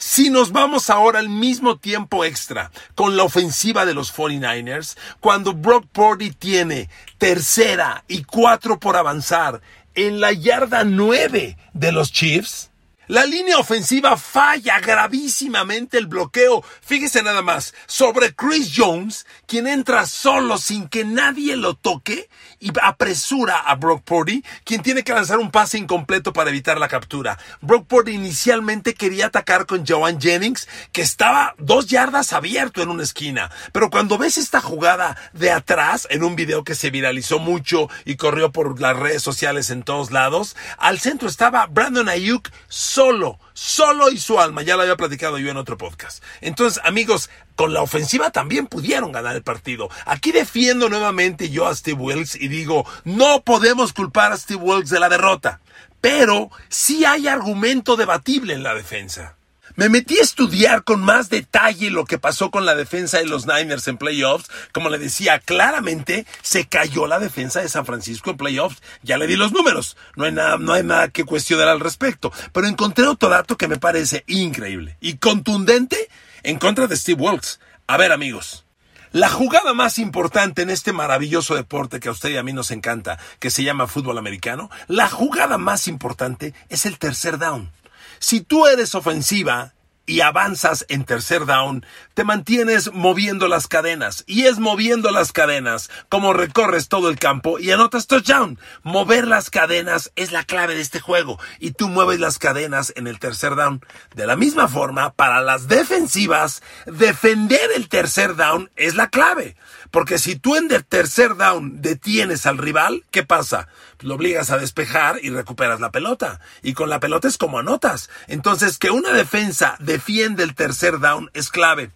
Si 0.00 0.30
nos 0.30 0.52
vamos 0.52 0.90
ahora 0.90 1.18
al 1.18 1.28
mismo 1.28 1.76
tiempo 1.76 2.24
extra 2.24 2.70
con 2.94 3.16
la 3.16 3.24
ofensiva 3.24 3.84
de 3.84 3.94
los 3.94 4.14
49ers, 4.14 4.96
cuando 5.18 5.54
Brock 5.54 5.86
Purdy 5.90 6.30
tiene 6.30 6.88
tercera 7.18 8.04
y 8.06 8.22
cuatro 8.22 8.78
por 8.78 8.96
avanzar 8.96 9.60
en 9.96 10.20
la 10.20 10.32
yarda 10.32 10.84
nueve 10.84 11.56
de 11.72 11.90
los 11.90 12.12
Chiefs, 12.12 12.70
la 13.08 13.24
línea 13.24 13.58
ofensiva 13.58 14.16
falla 14.16 14.78
gravísimamente 14.78 15.98
el 15.98 16.06
bloqueo. 16.06 16.62
Fíjese 16.82 17.22
nada 17.22 17.42
más, 17.42 17.74
sobre 17.86 18.34
Chris 18.34 18.72
Jones, 18.76 19.26
quien 19.46 19.66
entra 19.66 20.06
solo 20.06 20.58
sin 20.58 20.88
que 20.88 21.04
nadie 21.04 21.56
lo 21.56 21.74
toque 21.74 22.28
y 22.60 22.72
apresura 22.82 23.58
a 23.58 23.74
Brock 23.74 24.02
Purdy, 24.02 24.44
quien 24.64 24.82
tiene 24.82 25.04
que 25.04 25.12
lanzar 25.12 25.38
un 25.38 25.50
pase 25.50 25.78
incompleto 25.78 26.32
para 26.32 26.50
evitar 26.50 26.78
la 26.78 26.88
captura. 26.88 27.38
Brock 27.60 27.86
Purdy 27.86 28.12
inicialmente 28.12 28.94
quería 28.94 29.26
atacar 29.26 29.66
con 29.66 29.86
Joan 29.86 30.20
Jennings, 30.20 30.68
que 30.92 31.02
estaba 31.02 31.54
dos 31.58 31.86
yardas 31.86 32.32
abierto 32.32 32.82
en 32.82 32.90
una 32.90 33.02
esquina. 33.02 33.50
Pero 33.72 33.90
cuando 33.90 34.18
ves 34.18 34.38
esta 34.38 34.60
jugada 34.60 35.16
de 35.32 35.50
atrás, 35.50 36.06
en 36.10 36.22
un 36.22 36.36
video 36.36 36.64
que 36.64 36.74
se 36.74 36.90
viralizó 36.90 37.38
mucho 37.38 37.88
y 38.04 38.16
corrió 38.16 38.52
por 38.52 38.80
las 38.80 38.96
redes 38.96 39.22
sociales 39.22 39.70
en 39.70 39.82
todos 39.82 40.10
lados, 40.10 40.56
al 40.78 40.98
centro 40.98 41.28
estaba 41.28 41.66
Brandon 41.66 42.08
Ayuk 42.08 42.50
solo, 42.68 43.38
solo 43.58 44.10
y 44.10 44.18
su 44.18 44.38
alma. 44.38 44.62
Ya 44.62 44.76
lo 44.76 44.82
había 44.82 44.96
platicado 44.96 45.38
yo 45.38 45.50
en 45.50 45.56
otro 45.56 45.76
podcast. 45.76 46.22
Entonces, 46.40 46.80
amigos, 46.84 47.28
con 47.56 47.72
la 47.72 47.82
ofensiva 47.82 48.30
también 48.30 48.68
pudieron 48.68 49.10
ganar 49.10 49.34
el 49.34 49.42
partido. 49.42 49.88
Aquí 50.06 50.30
defiendo 50.30 50.88
nuevamente 50.88 51.50
yo 51.50 51.66
a 51.66 51.74
Steve 51.74 52.00
Wilkes 52.00 52.36
y 52.36 52.46
digo, 52.46 52.86
no 53.02 53.42
podemos 53.42 53.92
culpar 53.92 54.32
a 54.32 54.36
Steve 54.36 54.62
Wilkes 54.62 54.90
de 54.90 55.00
la 55.00 55.08
derrota. 55.08 55.60
Pero 56.00 56.50
sí 56.68 57.04
hay 57.04 57.26
argumento 57.26 57.96
debatible 57.96 58.54
en 58.54 58.62
la 58.62 58.74
defensa. 58.74 59.37
Me 59.78 59.88
metí 59.88 60.18
a 60.18 60.22
estudiar 60.22 60.82
con 60.82 61.00
más 61.02 61.30
detalle 61.30 61.92
lo 61.92 62.04
que 62.04 62.18
pasó 62.18 62.50
con 62.50 62.66
la 62.66 62.74
defensa 62.74 63.18
de 63.18 63.26
los 63.26 63.46
Niners 63.46 63.86
en 63.86 63.96
playoffs. 63.96 64.50
Como 64.72 64.88
le 64.88 64.98
decía, 64.98 65.38
claramente 65.38 66.26
se 66.42 66.66
cayó 66.66 67.06
la 67.06 67.20
defensa 67.20 67.60
de 67.60 67.68
San 67.68 67.86
Francisco 67.86 68.30
en 68.30 68.38
playoffs. 68.38 68.82
Ya 69.04 69.18
le 69.18 69.28
di 69.28 69.36
los 69.36 69.52
números. 69.52 69.96
No 70.16 70.24
hay 70.24 70.32
nada, 70.32 70.58
no 70.58 70.72
hay 70.72 70.82
nada 70.82 71.10
que 71.10 71.22
cuestionar 71.22 71.68
al 71.68 71.78
respecto. 71.78 72.32
Pero 72.52 72.66
encontré 72.66 73.06
otro 73.06 73.28
dato 73.28 73.56
que 73.56 73.68
me 73.68 73.78
parece 73.78 74.24
increíble 74.26 74.96
y 75.00 75.18
contundente 75.18 76.08
en 76.42 76.58
contra 76.58 76.88
de 76.88 76.96
Steve 76.96 77.22
Wilkes. 77.22 77.60
A 77.86 77.96
ver, 77.96 78.10
amigos. 78.10 78.64
La 79.12 79.28
jugada 79.28 79.74
más 79.74 80.00
importante 80.00 80.62
en 80.62 80.70
este 80.70 80.92
maravilloso 80.92 81.54
deporte 81.54 82.00
que 82.00 82.08
a 82.08 82.12
usted 82.12 82.30
y 82.30 82.36
a 82.36 82.42
mí 82.42 82.52
nos 82.52 82.72
encanta, 82.72 83.20
que 83.38 83.50
se 83.50 83.62
llama 83.62 83.86
fútbol 83.86 84.18
americano, 84.18 84.70
la 84.88 85.08
jugada 85.08 85.56
más 85.56 85.86
importante 85.86 86.52
es 86.68 86.84
el 86.84 86.98
tercer 86.98 87.38
down. 87.38 87.70
Si 88.18 88.40
tú 88.40 88.66
eres 88.66 88.94
ofensiva 88.94 89.74
y 90.08 90.22
avanzas 90.22 90.86
en 90.88 91.04
tercer 91.04 91.44
down, 91.44 91.84
te 92.14 92.24
mantienes 92.24 92.92
moviendo 92.94 93.46
las 93.46 93.68
cadenas. 93.68 94.24
Y 94.26 94.46
es 94.46 94.58
moviendo 94.58 95.10
las 95.10 95.32
cadenas 95.32 95.90
como 96.08 96.32
recorres 96.32 96.88
todo 96.88 97.10
el 97.10 97.18
campo 97.18 97.58
y 97.58 97.70
anotas 97.70 98.06
touchdown. 98.06 98.58
Mover 98.82 99.28
las 99.28 99.50
cadenas 99.50 100.10
es 100.16 100.32
la 100.32 100.44
clave 100.44 100.74
de 100.74 100.80
este 100.80 100.98
juego. 100.98 101.38
Y 101.60 101.72
tú 101.72 101.88
mueves 101.88 102.20
las 102.20 102.38
cadenas 102.38 102.92
en 102.96 103.06
el 103.06 103.18
tercer 103.18 103.54
down. 103.54 103.84
De 104.14 104.26
la 104.26 104.34
misma 104.34 104.66
forma, 104.66 105.12
para 105.12 105.42
las 105.42 105.68
defensivas, 105.68 106.62
defender 106.86 107.70
el 107.76 107.88
tercer 107.90 108.34
down 108.34 108.70
es 108.76 108.94
la 108.94 109.10
clave. 109.10 109.56
Porque 109.90 110.18
si 110.18 110.36
tú 110.36 110.56
en 110.56 110.70
el 110.70 110.84
tercer 110.84 111.36
down 111.36 111.80
detienes 111.80 112.46
al 112.46 112.58
rival, 112.58 113.04
¿qué 113.10 113.22
pasa? 113.22 113.68
Lo 114.00 114.14
obligas 114.14 114.50
a 114.50 114.58
despejar 114.58 115.18
y 115.22 115.30
recuperas 115.30 115.80
la 115.80 115.90
pelota. 115.90 116.40
Y 116.62 116.74
con 116.74 116.90
la 116.90 117.00
pelota 117.00 117.28
es 117.28 117.38
como 117.38 117.58
anotas. 117.58 118.10
Entonces, 118.26 118.78
que 118.78 118.90
una 118.90 119.12
defensa 119.12 119.76
defiende 119.80 120.42
el 120.42 120.54
tercer 120.54 121.00
down 121.00 121.30
es 121.34 121.50
clave. 121.50 121.90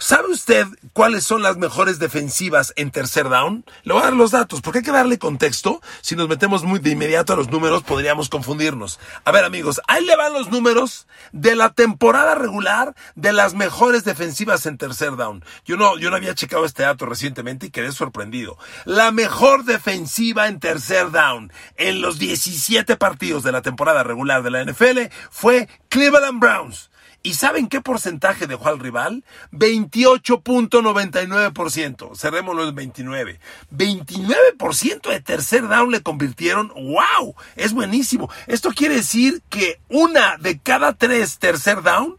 ¿Sabe 0.00 0.28
usted 0.32 0.66
cuáles 0.94 1.24
son 1.24 1.42
las 1.42 1.58
mejores 1.58 1.98
defensivas 1.98 2.72
en 2.76 2.90
tercer 2.90 3.28
down? 3.28 3.66
Le 3.82 3.92
voy 3.92 4.00
a 4.00 4.06
dar 4.06 4.14
los 4.14 4.30
datos, 4.30 4.62
porque 4.62 4.78
hay 4.78 4.84
que 4.84 4.92
darle 4.92 5.18
contexto. 5.18 5.82
Si 6.00 6.16
nos 6.16 6.26
metemos 6.26 6.64
muy 6.64 6.78
de 6.78 6.88
inmediato 6.88 7.34
a 7.34 7.36
los 7.36 7.50
números, 7.50 7.82
podríamos 7.82 8.30
confundirnos. 8.30 8.98
A 9.26 9.30
ver, 9.30 9.44
amigos, 9.44 9.78
ahí 9.88 10.02
le 10.06 10.16
van 10.16 10.32
los 10.32 10.50
números 10.50 11.06
de 11.32 11.54
la 11.54 11.74
temporada 11.74 12.34
regular 12.34 12.94
de 13.14 13.34
las 13.34 13.52
mejores 13.52 14.02
defensivas 14.02 14.64
en 14.64 14.78
tercer 14.78 15.16
down. 15.16 15.44
Yo 15.66 15.76
no, 15.76 15.98
yo 15.98 16.08
no 16.08 16.16
había 16.16 16.34
checado 16.34 16.64
este 16.64 16.82
dato 16.82 17.04
recientemente 17.04 17.66
y 17.66 17.70
quedé 17.70 17.92
sorprendido. 17.92 18.56
La 18.86 19.10
mejor 19.10 19.64
defensiva 19.64 20.48
en 20.48 20.60
tercer 20.60 21.10
down 21.10 21.52
en 21.76 22.00
los 22.00 22.18
17 22.18 22.96
partidos 22.96 23.42
de 23.42 23.52
la 23.52 23.60
temporada 23.60 24.02
regular 24.02 24.42
de 24.42 24.50
la 24.50 24.64
NFL 24.64 25.12
fue 25.30 25.68
Cleveland 25.90 26.40
Browns. 26.40 26.90
¿Y 27.22 27.34
saben 27.34 27.68
qué 27.68 27.82
porcentaje 27.82 28.46
dejó 28.46 28.68
al 28.68 28.78
rival? 28.78 29.24
28.99%. 29.52 32.16
Cerrémoslo 32.16 32.66
en 32.68 32.74
29. 32.74 33.38
29% 33.70 35.10
de 35.10 35.20
tercer 35.20 35.68
down 35.68 35.90
le 35.90 36.02
convirtieron. 36.02 36.72
¡Wow! 36.74 37.34
Es 37.56 37.74
buenísimo. 37.74 38.30
Esto 38.46 38.70
quiere 38.70 38.94
decir 38.96 39.42
que 39.50 39.78
una 39.88 40.38
de 40.38 40.58
cada 40.58 40.94
tres 40.94 41.38
tercer 41.38 41.82
down 41.82 42.16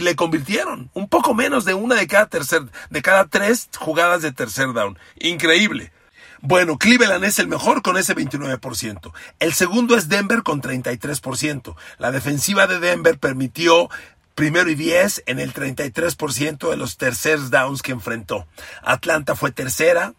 le 0.00 0.16
convirtieron. 0.16 0.90
Un 0.94 1.08
poco 1.08 1.34
menos 1.34 1.64
de 1.64 1.74
una 1.74 1.96
de 1.96 2.06
cada 2.06 2.26
tercer, 2.26 2.62
de 2.90 3.02
cada 3.02 3.26
tres 3.26 3.68
jugadas 3.78 4.22
de 4.22 4.32
tercer 4.32 4.72
down. 4.72 4.98
Increíble. 5.18 5.92
Bueno, 6.42 6.78
Cleveland 6.78 7.24
es 7.24 7.38
el 7.38 7.48
mejor 7.48 7.82
con 7.82 7.96
ese 7.96 8.14
29%. 8.14 9.12
El 9.38 9.54
segundo 9.54 9.96
es 9.96 10.08
Denver 10.08 10.42
con 10.42 10.62
33%. 10.62 11.74
La 11.98 12.10
defensiva 12.10 12.66
de 12.66 12.78
Denver 12.78 13.18
permitió 13.18 13.88
primero 14.36 14.70
y 14.70 14.76
10 14.76 15.24
en 15.26 15.40
el 15.40 15.52
33% 15.52 16.70
de 16.70 16.76
los 16.76 16.98
tercer 16.98 17.40
downs 17.50 17.82
que 17.82 17.92
enfrentó. 17.92 18.46
Atlanta 18.82 19.34
fue 19.34 19.50
tercera, 19.50 20.12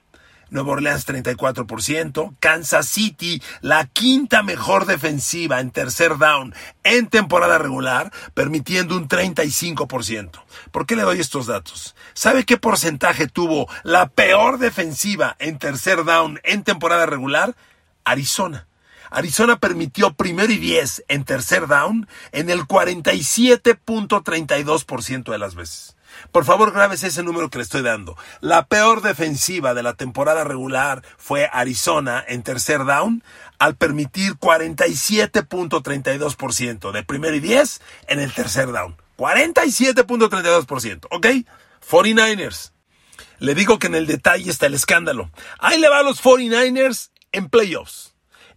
Nueva 0.49 0.73
Orleans 0.73 1.07
34%, 1.07 2.35
Kansas 2.39 2.87
City 2.87 3.41
la 3.61 3.85
quinta 3.85 4.41
mejor 4.41 4.87
defensiva 4.87 5.59
en 5.59 5.71
tercer 5.71 6.17
down 6.17 6.55
en 6.83 7.07
temporada 7.07 7.59
regular, 7.59 8.11
permitiendo 8.33 8.97
un 8.97 9.07
35%. 9.07 10.31
¿Por 10.71 10.85
qué 10.85 10.95
le 10.95 11.03
doy 11.03 11.19
estos 11.19 11.45
datos? 11.45 11.95
¿Sabe 12.13 12.43
qué 12.43 12.57
porcentaje 12.57 13.27
tuvo 13.27 13.69
la 13.83 14.09
peor 14.09 14.57
defensiva 14.57 15.35
en 15.39 15.59
tercer 15.59 16.05
down 16.05 16.39
en 16.43 16.63
temporada 16.63 17.05
regular? 17.05 17.55
Arizona. 18.03 18.66
Arizona 19.09 19.59
permitió 19.59 20.13
primero 20.13 20.51
y 20.51 20.57
10 20.57 21.05
en 21.07 21.23
tercer 21.23 21.67
down 21.67 22.09
en 22.31 22.49
el 22.49 22.61
47.32% 22.61 25.31
de 25.31 25.37
las 25.37 25.53
veces. 25.55 25.95
Por 26.31 26.45
favor, 26.45 26.71
grabes 26.71 27.03
ese 27.03 27.21
número 27.23 27.49
que 27.49 27.57
le 27.57 27.63
estoy 27.63 27.81
dando. 27.81 28.15
La 28.41 28.67
peor 28.67 29.01
defensiva 29.01 29.73
de 29.73 29.81
la 29.83 29.95
temporada 29.95 30.43
regular 30.43 31.01
fue 31.17 31.49
Arizona 31.51 32.23
en 32.27 32.43
tercer 32.43 32.85
down 32.85 33.23
al 33.59 33.75
permitir 33.75 34.35
47.32% 34.35 36.91
de 36.91 37.03
primer 37.03 37.33
y 37.35 37.39
10 37.39 37.81
en 38.07 38.19
el 38.19 38.33
tercer 38.33 38.71
down. 38.71 38.95
47.32%, 39.17 41.07
¿ok? 41.11 41.27
49ers. 41.89 42.71
Le 43.39 43.55
digo 43.55 43.79
que 43.79 43.87
en 43.87 43.95
el 43.95 44.05
detalle 44.07 44.49
está 44.49 44.67
el 44.67 44.73
escándalo. 44.73 45.29
Ahí 45.59 45.79
le 45.79 45.89
va 45.89 45.99
a 45.99 46.03
los 46.03 46.23
49ers 46.23 47.09
en 47.31 47.49
playoffs. 47.49 48.06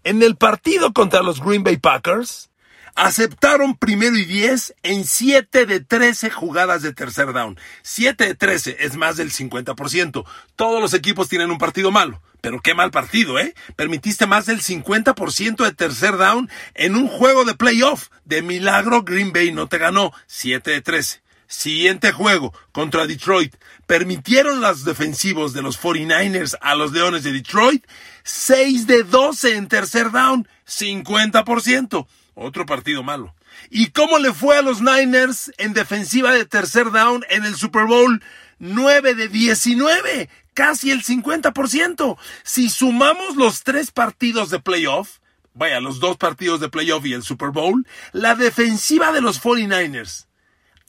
En 0.02 0.22
el 0.22 0.36
partido 0.36 0.92
contra 0.94 1.22
los 1.22 1.42
Green 1.42 1.62
Bay 1.62 1.76
Packers, 1.76 2.50
aceptaron 2.94 3.76
primero 3.76 4.16
y 4.16 4.24
10 4.24 4.76
en 4.82 5.04
7 5.04 5.66
de 5.66 5.80
13 5.80 6.30
jugadas 6.30 6.80
de 6.82 6.94
tercer 6.94 7.34
down. 7.34 7.58
7 7.82 8.26
de 8.26 8.34
13 8.34 8.76
es 8.80 8.96
más 8.96 9.18
del 9.18 9.30
50%. 9.30 10.24
Todos 10.56 10.80
los 10.80 10.94
equipos 10.94 11.28
tienen 11.28 11.50
un 11.50 11.58
partido 11.58 11.90
malo. 11.90 12.22
Pero 12.40 12.60
qué 12.60 12.72
mal 12.72 12.90
partido, 12.90 13.38
¿eh? 13.38 13.54
Permitiste 13.76 14.26
más 14.26 14.46
del 14.46 14.62
50% 14.62 15.64
de 15.64 15.74
tercer 15.74 16.16
down 16.16 16.48
en 16.74 16.96
un 16.96 17.06
juego 17.06 17.44
de 17.44 17.54
playoff. 17.54 18.08
De 18.24 18.40
milagro, 18.40 19.02
Green 19.02 19.32
Bay 19.34 19.52
no 19.52 19.66
te 19.66 19.76
ganó. 19.76 20.12
7 20.26 20.70
de 20.70 20.80
13. 20.80 21.20
Siguiente 21.50 22.12
juego 22.12 22.54
contra 22.70 23.08
Detroit. 23.08 23.56
Permitieron 23.88 24.60
los 24.60 24.84
defensivos 24.84 25.52
de 25.52 25.62
los 25.62 25.80
49ers 25.82 26.56
a 26.60 26.76
los 26.76 26.92
Leones 26.92 27.24
de 27.24 27.32
Detroit 27.32 27.84
6 28.22 28.86
de 28.86 29.02
12 29.02 29.56
en 29.56 29.66
tercer 29.66 30.12
down. 30.12 30.46
50%. 30.68 32.06
Otro 32.36 32.66
partido 32.66 33.02
malo. 33.02 33.34
¿Y 33.68 33.88
cómo 33.88 34.20
le 34.20 34.32
fue 34.32 34.58
a 34.58 34.62
los 34.62 34.80
Niners 34.80 35.52
en 35.58 35.72
defensiva 35.72 36.32
de 36.32 36.44
tercer 36.44 36.92
down 36.92 37.24
en 37.28 37.44
el 37.44 37.56
Super 37.56 37.86
Bowl? 37.86 38.22
9 38.60 39.16
de 39.16 39.26
19, 39.26 40.30
casi 40.54 40.92
el 40.92 41.02
50%. 41.02 42.16
Si 42.44 42.70
sumamos 42.70 43.34
los 43.34 43.64
tres 43.64 43.90
partidos 43.90 44.50
de 44.50 44.60
playoff, 44.60 45.18
vaya, 45.54 45.80
los 45.80 45.98
dos 45.98 46.16
partidos 46.16 46.60
de 46.60 46.68
playoff 46.68 47.04
y 47.06 47.12
el 47.12 47.24
Super 47.24 47.50
Bowl, 47.50 47.84
la 48.12 48.36
defensiva 48.36 49.10
de 49.10 49.20
los 49.20 49.42
49ers 49.42 50.29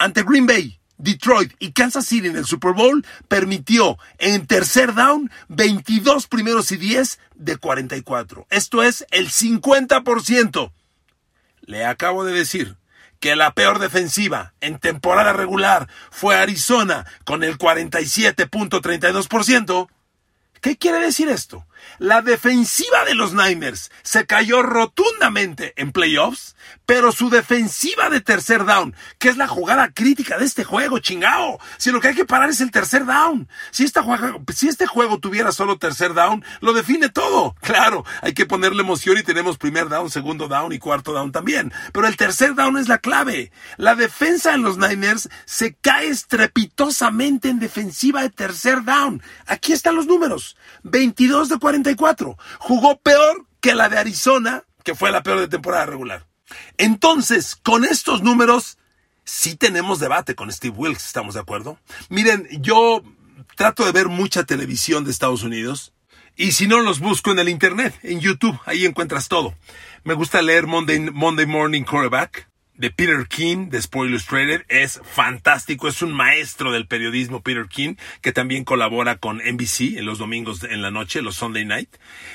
ante 0.02 0.24
Green 0.24 0.48
Bay, 0.48 0.80
Detroit 0.98 1.54
y 1.60 1.74
Kansas 1.74 2.08
City 2.08 2.28
en 2.28 2.36
el 2.36 2.46
Super 2.46 2.74
Bowl 2.74 3.06
permitió 3.28 4.00
en 4.18 4.48
tercer 4.48 4.96
down 4.96 5.30
22 5.48 6.26
primeros 6.28 6.72
y 6.72 6.78
10 6.78 7.20
de 7.36 7.58
44. 7.58 8.48
Esto 8.50 8.82
es 8.82 9.06
el 9.12 9.30
50%. 9.30 10.72
Le 11.62 11.86
acabo 11.86 12.26
de 12.26 12.34
decir 12.34 12.78
que 13.20 13.36
la 13.36 13.54
peor 13.54 13.78
defensiva 13.78 14.56
en 14.60 14.80
temporada 14.80 15.34
regular 15.34 15.88
fue 16.10 16.36
Arizona 16.36 17.06
con 17.24 17.44
el 17.44 17.60
47.32%. 17.60 19.88
¿Qué 20.62 20.78
quiere 20.78 21.00
decir 21.00 21.28
esto? 21.30 21.66
La 21.98 22.22
defensiva 22.22 23.04
de 23.06 23.16
los 23.16 23.34
Niners 23.34 23.92
se 24.04 24.28
cayó 24.28 24.62
rotundamente 24.62 25.74
en 25.76 25.92
playoffs, 25.92 26.56
pero 26.92 27.14
su 27.14 27.30
defensiva 27.30 28.10
de 28.10 28.20
tercer 28.20 28.66
down, 28.66 28.94
que 29.18 29.30
es 29.30 29.38
la 29.38 29.48
jugada 29.48 29.94
crítica 29.94 30.38
de 30.38 30.44
este 30.44 30.66
juego, 30.66 31.00
chingao. 31.00 31.58
Si 31.78 31.90
lo 31.90 32.02
que 32.02 32.10
hay 32.10 32.16
que 32.16 32.26
parar 32.26 32.50
es 32.50 32.60
el 32.60 32.70
tercer 32.70 33.06
down. 33.06 33.48
Si, 33.72 33.86
esta 33.86 34.04
si 34.54 34.68
este 34.68 34.88
juego 34.88 35.18
tuviera 35.18 35.54
solo 35.54 35.78
tercer 35.78 36.14
down, 36.14 36.44
lo 36.60 36.74
define 36.74 37.08
todo. 37.08 37.56
Claro, 37.62 38.04
hay 38.22 38.34
que 38.34 38.46
ponerle 38.46 38.82
emoción 38.82 39.18
y 39.18 39.24
tenemos 39.24 39.58
primer 39.58 39.88
down, 39.88 40.10
segundo 40.10 40.50
down 40.50 40.74
y 40.74 40.80
cuarto 40.80 41.14
down 41.14 41.32
también. 41.32 41.72
Pero 41.94 42.08
el 42.08 42.18
tercer 42.18 42.56
down 42.56 42.76
es 42.76 42.90
la 42.90 42.98
clave. 42.98 43.54
La 43.78 43.96
defensa 43.96 44.52
de 44.52 44.58
los 44.58 44.78
Niners 44.78 45.30
se 45.46 45.76
cae 45.76 46.10
estrepitosamente 46.10 47.48
en 47.48 47.60
defensiva 47.60 48.22
de 48.22 48.32
tercer 48.32 48.84
down. 48.84 49.24
Aquí 49.48 49.72
están 49.72 49.96
los 49.96 50.08
números. 50.08 50.58
22 50.84 51.48
de 51.48 51.58
40 51.58 51.92
Jugó 52.60 53.00
peor 53.00 53.46
que 53.62 53.76
la 53.76 53.88
de 53.88 53.98
Arizona, 53.98 54.66
que 54.84 54.94
fue 54.94 55.10
la 55.14 55.24
peor 55.24 55.40
de 55.40 55.48
temporada 55.48 55.86
regular. 55.86 56.31
Entonces, 56.78 57.56
con 57.56 57.86
estos 57.86 58.22
números, 58.22 58.78
sí 59.24 59.56
tenemos 59.56 60.00
debate 60.00 60.36
con 60.36 60.52
Steve 60.52 60.76
Wilkes, 60.76 61.06
¿estamos 61.06 61.36
de 61.36 61.40
acuerdo? 61.40 61.78
Miren, 62.10 62.48
yo 62.62 63.04
trato 63.56 63.86
de 63.86 63.92
ver 63.92 64.08
mucha 64.08 64.44
televisión 64.44 65.04
de 65.04 65.12
Estados 65.12 65.44
Unidos. 65.44 65.94
Y 66.36 66.54
si 66.54 66.68
no, 66.68 66.80
los 66.80 67.00
busco 67.00 67.32
en 67.32 67.40
el 67.40 67.50
Internet, 67.50 67.98
en 68.04 68.20
YouTube, 68.20 68.60
ahí 68.66 68.86
encuentras 68.86 69.28
todo. 69.28 69.54
Me 70.04 70.14
gusta 70.14 70.42
leer 70.42 70.66
Monday, 70.66 71.00
Monday 71.00 71.46
Morning 71.46 71.84
Quarterback 71.84 72.51
de 72.76 72.90
Peter 72.90 73.28
King 73.28 73.70
de 73.70 73.78
Sport 73.78 74.10
Illustrated 74.10 74.66
es 74.68 75.02
fantástico, 75.04 75.88
es 75.88 76.02
un 76.02 76.14
maestro 76.14 76.72
del 76.72 76.88
periodismo 76.88 77.42
Peter 77.42 77.68
King 77.68 77.96
que 78.22 78.32
también 78.32 78.64
colabora 78.64 79.18
con 79.18 79.38
NBC 79.38 79.98
en 79.98 80.06
los 80.06 80.18
domingos 80.18 80.64
en 80.64 80.82
la 80.82 80.92
noche, 80.92 81.22
los 81.22 81.36
Sunday 81.36 81.66
night. 81.66 81.90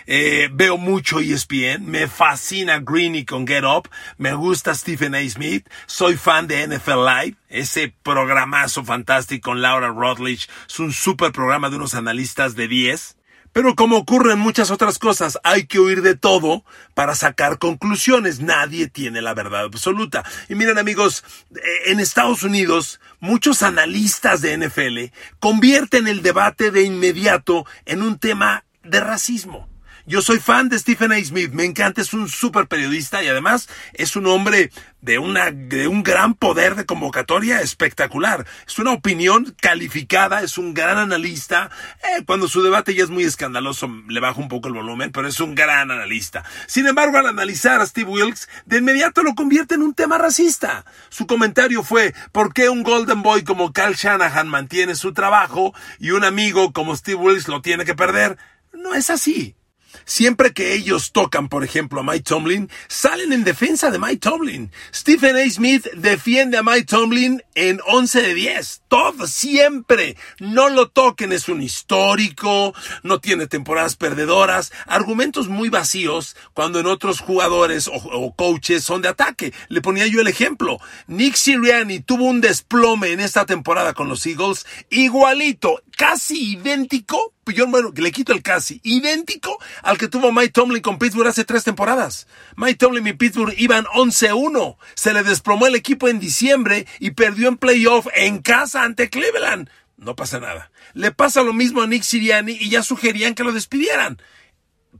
Eh, 0.06 0.48
veo 0.52 0.76
mucho 0.76 1.20
ESPN, 1.20 1.84
me 1.86 2.06
fascina 2.06 2.78
Greeny 2.78 3.24
con 3.24 3.46
Get 3.46 3.64
Up, 3.64 3.88
me 4.18 4.34
gusta 4.34 4.74
Stephen 4.74 5.14
A. 5.14 5.28
Smith, 5.28 5.68
soy 5.86 6.16
fan 6.16 6.46
de 6.46 6.66
NFL 6.66 7.04
Live, 7.04 7.36
ese 7.48 7.92
programazo 8.02 8.84
fantástico 8.84 9.50
con 9.50 9.62
Laura 9.62 9.88
Rodlich, 9.88 10.48
es 10.68 10.78
un 10.78 10.92
super 10.92 11.32
programa 11.32 11.70
de 11.70 11.76
unos 11.76 11.94
analistas 11.94 12.56
de 12.56 12.68
10. 12.68 13.15
Pero 13.56 13.74
como 13.74 13.96
ocurre 13.96 14.34
en 14.34 14.38
muchas 14.38 14.70
otras 14.70 14.98
cosas, 14.98 15.38
hay 15.42 15.64
que 15.64 15.78
oír 15.78 16.02
de 16.02 16.14
todo 16.14 16.62
para 16.92 17.14
sacar 17.14 17.56
conclusiones. 17.56 18.40
Nadie 18.40 18.86
tiene 18.86 19.22
la 19.22 19.32
verdad 19.32 19.64
absoluta. 19.64 20.24
Y 20.50 20.54
miren 20.54 20.76
amigos, 20.76 21.24
eh, 21.54 21.60
en 21.86 21.98
Estados 21.98 22.42
Unidos, 22.42 23.00
muchos 23.18 23.62
analistas 23.62 24.42
de 24.42 24.58
NFL 24.58 25.10
convierten 25.40 26.06
el 26.06 26.20
debate 26.20 26.70
de 26.70 26.82
inmediato 26.82 27.64
en 27.86 28.02
un 28.02 28.18
tema 28.18 28.66
de 28.82 29.00
racismo. 29.00 29.66
Yo 30.08 30.22
soy 30.22 30.38
fan 30.38 30.68
de 30.68 30.78
Stephen 30.78 31.10
A. 31.10 31.16
Smith, 31.24 31.50
me 31.52 31.64
encanta, 31.64 32.00
es 32.00 32.12
un 32.12 32.28
super 32.28 32.68
periodista 32.68 33.24
y 33.24 33.26
además 33.26 33.68
es 33.92 34.14
un 34.14 34.28
hombre 34.28 34.70
de, 35.00 35.18
una, 35.18 35.50
de 35.50 35.88
un 35.88 36.04
gran 36.04 36.34
poder 36.34 36.76
de 36.76 36.86
convocatoria 36.86 37.60
espectacular. 37.60 38.46
Es 38.68 38.78
una 38.78 38.92
opinión 38.92 39.56
calificada, 39.60 40.42
es 40.42 40.58
un 40.58 40.74
gran 40.74 40.98
analista. 40.98 41.70
Eh, 42.04 42.22
cuando 42.24 42.46
su 42.46 42.62
debate 42.62 42.94
ya 42.94 43.02
es 43.02 43.10
muy 43.10 43.24
escandaloso, 43.24 43.90
le 44.06 44.20
bajo 44.20 44.40
un 44.40 44.46
poco 44.46 44.68
el 44.68 44.74
volumen, 44.74 45.10
pero 45.10 45.26
es 45.26 45.40
un 45.40 45.56
gran 45.56 45.90
analista. 45.90 46.44
Sin 46.68 46.86
embargo, 46.86 47.18
al 47.18 47.26
analizar 47.26 47.80
a 47.80 47.86
Steve 47.86 48.08
Wilkes, 48.08 48.48
de 48.64 48.78
inmediato 48.78 49.24
lo 49.24 49.34
convierte 49.34 49.74
en 49.74 49.82
un 49.82 49.92
tema 49.92 50.18
racista. 50.18 50.84
Su 51.08 51.26
comentario 51.26 51.82
fue, 51.82 52.14
¿por 52.30 52.54
qué 52.54 52.68
un 52.68 52.84
Golden 52.84 53.22
Boy 53.22 53.42
como 53.42 53.72
Cal 53.72 53.96
Shanahan 53.96 54.46
mantiene 54.46 54.94
su 54.94 55.12
trabajo 55.12 55.74
y 55.98 56.10
un 56.12 56.22
amigo 56.22 56.72
como 56.72 56.94
Steve 56.94 57.18
Wilkes 57.18 57.48
lo 57.48 57.60
tiene 57.60 57.84
que 57.84 57.96
perder? 57.96 58.38
No 58.72 58.94
es 58.94 59.10
así. 59.10 59.56
Siempre 60.04 60.52
que 60.52 60.74
ellos 60.74 61.12
tocan, 61.12 61.48
por 61.48 61.64
ejemplo, 61.64 62.00
a 62.00 62.02
Mike 62.04 62.24
Tomlin, 62.24 62.70
salen 62.88 63.32
en 63.32 63.44
defensa 63.44 63.90
de 63.90 63.98
Mike 63.98 64.18
Tomlin. 64.18 64.70
Stephen 64.94 65.36
A. 65.36 65.50
Smith 65.50 65.86
defiende 65.94 66.58
a 66.58 66.62
Mike 66.62 66.86
Tomlin 66.86 67.42
en 67.54 67.80
11 67.86 68.22
de 68.22 68.34
10. 68.34 68.82
Todo, 68.88 69.26
siempre. 69.26 70.16
No 70.38 70.68
lo 70.68 70.88
toquen, 70.88 71.32
es 71.32 71.48
un 71.48 71.62
histórico, 71.62 72.74
no 73.02 73.20
tiene 73.20 73.46
temporadas 73.46 73.96
perdedoras, 73.96 74.72
argumentos 74.86 75.48
muy 75.48 75.68
vacíos 75.68 76.36
cuando 76.54 76.80
en 76.80 76.86
otros 76.86 77.20
jugadores 77.20 77.90
o, 77.92 78.34
coaches 78.34 78.84
son 78.84 79.02
de 79.02 79.08
ataque. 79.08 79.52
Le 79.68 79.80
ponía 79.80 80.06
yo 80.06 80.20
el 80.20 80.28
ejemplo. 80.28 80.78
Nick 81.06 81.34
Sirianni 81.34 82.00
tuvo 82.00 82.24
un 82.24 82.40
desplome 82.40 83.12
en 83.12 83.20
esta 83.20 83.46
temporada 83.46 83.94
con 83.94 84.08
los 84.08 84.26
Eagles, 84.26 84.66
igualito, 84.90 85.82
casi 85.96 86.52
idéntico, 86.52 87.32
yo 87.46 87.66
bueno, 87.66 87.90
le 87.96 88.12
quito 88.12 88.32
el 88.32 88.42
casi, 88.42 88.80
idéntico 88.84 89.58
al 89.82 89.98
que 89.98 90.08
tuvo 90.08 90.30
Mike 90.30 90.50
Tomlin 90.50 90.82
con 90.82 90.98
Pittsburgh 90.98 91.28
hace 91.28 91.44
tres 91.44 91.64
temporadas. 91.64 92.28
Mike 92.56 92.76
Tomlin 92.76 93.06
y 93.06 93.14
Pittsburgh 93.14 93.54
iban 93.56 93.86
11-1. 93.86 94.76
Se 94.94 95.14
le 95.14 95.22
desplomó 95.22 95.66
el 95.66 95.74
equipo 95.74 96.08
en 96.08 96.20
diciembre 96.20 96.86
y 97.00 97.12
perdió 97.12 97.48
en 97.48 97.56
playoff 97.56 98.06
en 98.14 98.42
casa 98.42 98.82
ante 98.82 99.08
Cleveland. 99.08 99.70
No 99.96 100.14
pasa 100.14 100.38
nada. 100.38 100.70
Le 100.92 101.10
pasa 101.10 101.42
lo 101.42 101.54
mismo 101.54 101.80
a 101.80 101.86
Nick 101.86 102.02
Siriani 102.02 102.52
y 102.52 102.68
ya 102.68 102.82
sugerían 102.82 103.34
que 103.34 103.44
lo 103.44 103.52
despidieran. 103.52 104.20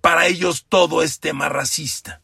Para 0.01 0.27
ellos 0.27 0.67
todo 0.69 1.03
es 1.03 1.21
tema 1.21 1.49
racista. 1.49 2.23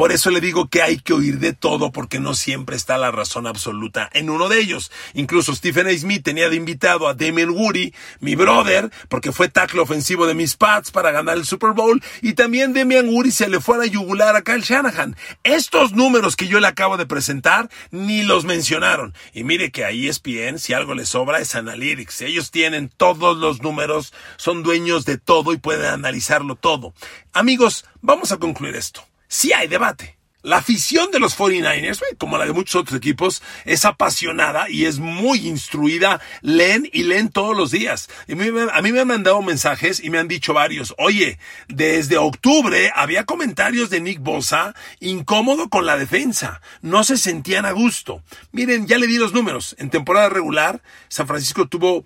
Por 0.00 0.12
eso 0.12 0.30
le 0.30 0.40
digo 0.40 0.70
que 0.70 0.80
hay 0.80 0.96
que 0.96 1.12
oír 1.12 1.40
de 1.40 1.52
todo 1.52 1.92
porque 1.92 2.20
no 2.20 2.32
siempre 2.32 2.74
está 2.74 2.96
la 2.96 3.10
razón 3.10 3.46
absoluta 3.46 4.08
en 4.14 4.30
uno 4.30 4.48
de 4.48 4.58
ellos. 4.58 4.90
Incluso 5.12 5.54
Stephen 5.54 5.88
A. 5.88 5.92
Smith 5.92 6.24
tenía 6.24 6.48
de 6.48 6.56
invitado 6.56 7.06
a 7.06 7.12
Damien 7.12 7.50
Woody, 7.50 7.92
mi 8.18 8.34
brother, 8.34 8.90
porque 9.10 9.30
fue 9.30 9.50
tackle 9.50 9.82
ofensivo 9.82 10.26
de 10.26 10.32
mis 10.32 10.56
Pats 10.56 10.90
para 10.90 11.10
ganar 11.10 11.36
el 11.36 11.44
Super 11.44 11.72
Bowl 11.72 12.02
y 12.22 12.32
también 12.32 12.72
Damien 12.72 13.10
Woody 13.10 13.30
se 13.30 13.50
le 13.50 13.60
fue 13.60 13.74
a 13.74 13.80
la 13.80 13.86
yugular 13.88 14.36
a 14.36 14.40
Kyle 14.40 14.62
Shanahan. 14.62 15.16
Estos 15.44 15.92
números 15.92 16.34
que 16.34 16.48
yo 16.48 16.60
le 16.60 16.66
acabo 16.66 16.96
de 16.96 17.04
presentar 17.04 17.68
ni 17.90 18.22
los 18.22 18.46
mencionaron. 18.46 19.12
Y 19.34 19.44
mire 19.44 19.70
que 19.70 19.84
a 19.84 19.90
ESPN 19.90 20.58
si 20.58 20.72
algo 20.72 20.94
le 20.94 21.04
sobra 21.04 21.40
es 21.40 21.54
Analytics. 21.54 22.22
Ellos 22.22 22.50
tienen 22.50 22.88
todos 22.88 23.36
los 23.36 23.60
números, 23.60 24.14
son 24.38 24.62
dueños 24.62 25.04
de 25.04 25.18
todo 25.18 25.52
y 25.52 25.58
pueden 25.58 25.92
analizarlo 25.92 26.54
todo. 26.54 26.94
Amigos, 27.34 27.84
vamos 28.00 28.32
a 28.32 28.38
concluir 28.38 28.76
esto. 28.76 29.09
Sí 29.30 29.52
hay 29.52 29.68
debate. 29.68 30.18
La 30.42 30.56
afición 30.56 31.12
de 31.12 31.20
los 31.20 31.38
49ers, 31.38 32.00
como 32.18 32.36
la 32.36 32.46
de 32.46 32.52
muchos 32.52 32.80
otros 32.80 32.96
equipos, 32.96 33.42
es 33.64 33.84
apasionada 33.84 34.68
y 34.68 34.86
es 34.86 34.98
muy 34.98 35.46
instruida. 35.46 36.20
Leen 36.40 36.88
y 36.92 37.04
leen 37.04 37.28
todos 37.28 37.56
los 37.56 37.70
días. 37.70 38.08
a 38.26 38.82
mí 38.82 38.92
me 38.92 39.00
han 39.00 39.06
mandado 39.06 39.40
mensajes 39.40 40.02
y 40.02 40.10
me 40.10 40.18
han 40.18 40.26
dicho 40.26 40.52
varios, 40.52 40.94
oye, 40.98 41.38
desde 41.68 42.16
octubre 42.16 42.90
había 42.96 43.24
comentarios 43.24 43.88
de 43.88 44.00
Nick 44.00 44.18
Bosa 44.18 44.74
incómodo 44.98 45.68
con 45.68 45.86
la 45.86 45.96
defensa. 45.96 46.60
No 46.82 47.04
se 47.04 47.16
sentían 47.16 47.66
a 47.66 47.70
gusto. 47.70 48.24
Miren, 48.50 48.88
ya 48.88 48.98
le 48.98 49.06
di 49.06 49.16
los 49.16 49.32
números. 49.32 49.76
En 49.78 49.90
temporada 49.90 50.28
regular, 50.28 50.82
San 51.08 51.28
Francisco 51.28 51.68
tuvo 51.68 52.04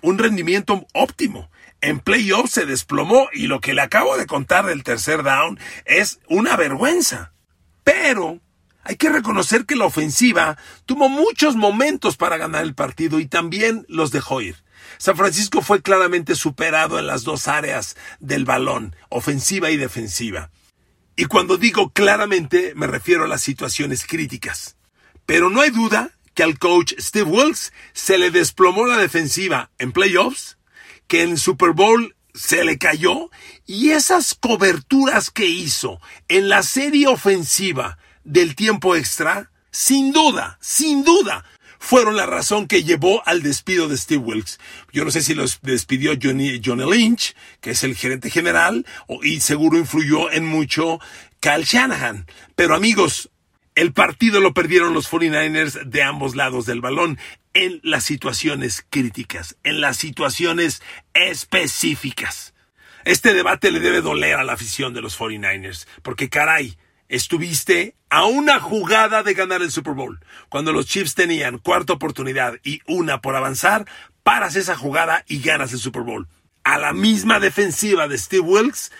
un 0.00 0.16
rendimiento 0.16 0.86
óptimo. 0.94 1.50
En 1.86 2.00
playoffs 2.00 2.50
se 2.50 2.66
desplomó 2.66 3.28
y 3.32 3.46
lo 3.46 3.60
que 3.60 3.72
le 3.72 3.80
acabo 3.80 4.16
de 4.16 4.26
contar 4.26 4.66
del 4.66 4.82
tercer 4.82 5.22
down 5.22 5.56
es 5.84 6.18
una 6.28 6.56
vergüenza. 6.56 7.30
Pero 7.84 8.40
hay 8.82 8.96
que 8.96 9.08
reconocer 9.08 9.66
que 9.66 9.76
la 9.76 9.84
ofensiva 9.84 10.58
tuvo 10.84 11.08
muchos 11.08 11.54
momentos 11.54 12.16
para 12.16 12.38
ganar 12.38 12.64
el 12.64 12.74
partido 12.74 13.20
y 13.20 13.26
también 13.26 13.86
los 13.88 14.10
dejó 14.10 14.40
ir. 14.40 14.56
San 14.98 15.16
Francisco 15.16 15.62
fue 15.62 15.80
claramente 15.80 16.34
superado 16.34 16.98
en 16.98 17.06
las 17.06 17.22
dos 17.22 17.46
áreas 17.46 17.96
del 18.18 18.44
balón, 18.44 18.96
ofensiva 19.08 19.70
y 19.70 19.76
defensiva. 19.76 20.50
Y 21.14 21.26
cuando 21.26 21.56
digo 21.56 21.90
claramente 21.90 22.72
me 22.74 22.88
refiero 22.88 23.26
a 23.26 23.28
las 23.28 23.42
situaciones 23.42 24.04
críticas. 24.04 24.76
Pero 25.24 25.50
no 25.50 25.60
hay 25.60 25.70
duda 25.70 26.10
que 26.34 26.42
al 26.42 26.58
coach 26.58 26.94
Steve 26.98 27.30
Wilkes 27.30 27.72
se 27.92 28.18
le 28.18 28.32
desplomó 28.32 28.86
la 28.86 28.96
defensiva 28.96 29.70
en 29.78 29.92
playoffs, 29.92 30.55
que 31.06 31.22
en 31.22 31.38
Super 31.38 31.70
Bowl 31.70 32.14
se 32.34 32.64
le 32.64 32.78
cayó 32.78 33.30
y 33.66 33.90
esas 33.90 34.34
coberturas 34.34 35.30
que 35.30 35.46
hizo 35.46 36.00
en 36.28 36.48
la 36.48 36.62
serie 36.62 37.08
ofensiva 37.08 37.98
del 38.24 38.54
tiempo 38.54 38.94
extra, 38.94 39.50
sin 39.70 40.12
duda, 40.12 40.58
sin 40.60 41.04
duda, 41.04 41.44
fueron 41.78 42.16
la 42.16 42.26
razón 42.26 42.66
que 42.66 42.84
llevó 42.84 43.22
al 43.26 43.42
despido 43.42 43.88
de 43.88 43.96
Steve 43.96 44.22
Wilkes. 44.22 44.58
Yo 44.92 45.04
no 45.04 45.10
sé 45.10 45.22
si 45.22 45.34
los 45.34 45.60
despidió 45.62 46.14
Johnny, 46.20 46.60
Johnny 46.64 46.90
Lynch, 46.90 47.34
que 47.60 47.70
es 47.70 47.84
el 47.84 47.94
gerente 47.94 48.30
general, 48.30 48.84
y 49.22 49.40
seguro 49.40 49.78
influyó 49.78 50.30
en 50.30 50.46
mucho 50.46 50.98
Cal 51.40 51.64
Shanahan. 51.64 52.26
Pero 52.54 52.74
amigos, 52.74 53.30
el 53.76 53.92
partido 53.92 54.40
lo 54.40 54.54
perdieron 54.54 54.94
los 54.94 55.08
49ers 55.08 55.84
de 55.84 56.02
ambos 56.02 56.34
lados 56.34 56.64
del 56.64 56.80
balón 56.80 57.18
en 57.52 57.78
las 57.84 58.04
situaciones 58.04 58.84
críticas, 58.88 59.56
en 59.62 59.82
las 59.82 59.98
situaciones 59.98 60.82
específicas. 61.12 62.54
Este 63.04 63.34
debate 63.34 63.70
le 63.70 63.80
debe 63.80 64.00
doler 64.00 64.36
a 64.36 64.44
la 64.44 64.54
afición 64.54 64.94
de 64.94 65.02
los 65.02 65.18
49ers, 65.18 65.86
porque 66.02 66.30
caray, 66.30 66.78
estuviste 67.08 67.94
a 68.08 68.24
una 68.24 68.60
jugada 68.60 69.22
de 69.22 69.34
ganar 69.34 69.60
el 69.60 69.70
Super 69.70 69.92
Bowl. 69.92 70.20
Cuando 70.48 70.72
los 70.72 70.86
Chiefs 70.86 71.14
tenían 71.14 71.58
cuarta 71.58 71.92
oportunidad 71.92 72.54
y 72.64 72.80
una 72.86 73.20
por 73.20 73.36
avanzar, 73.36 73.86
paras 74.22 74.56
esa 74.56 74.74
jugada 74.74 75.22
y 75.28 75.40
ganas 75.40 75.74
el 75.74 75.78
Super 75.80 76.02
Bowl. 76.02 76.28
A 76.64 76.78
la 76.78 76.94
misma 76.94 77.40
defensiva 77.40 78.08
de 78.08 78.16
Steve 78.16 78.42
Wilkes 78.42 78.90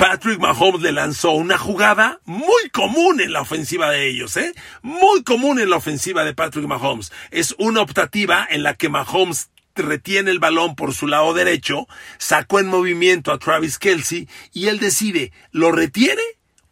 Patrick 0.00 0.38
Mahomes 0.38 0.80
le 0.80 0.92
lanzó 0.92 1.32
una 1.32 1.58
jugada 1.58 2.22
muy 2.24 2.70
común 2.72 3.20
en 3.20 3.34
la 3.34 3.42
ofensiva 3.42 3.90
de 3.90 4.08
ellos, 4.08 4.34
¿eh? 4.38 4.54
Muy 4.80 5.22
común 5.24 5.60
en 5.60 5.68
la 5.68 5.76
ofensiva 5.76 6.24
de 6.24 6.32
Patrick 6.32 6.66
Mahomes. 6.66 7.12
Es 7.30 7.54
una 7.58 7.82
optativa 7.82 8.48
en 8.48 8.62
la 8.62 8.76
que 8.76 8.88
Mahomes 8.88 9.50
retiene 9.74 10.30
el 10.30 10.38
balón 10.38 10.74
por 10.74 10.94
su 10.94 11.06
lado 11.06 11.34
derecho, 11.34 11.86
sacó 12.16 12.60
en 12.60 12.68
movimiento 12.68 13.30
a 13.30 13.38
Travis 13.38 13.78
Kelsey 13.78 14.26
y 14.54 14.68
él 14.68 14.78
decide, 14.78 15.32
¿lo 15.50 15.70
retiene 15.70 16.22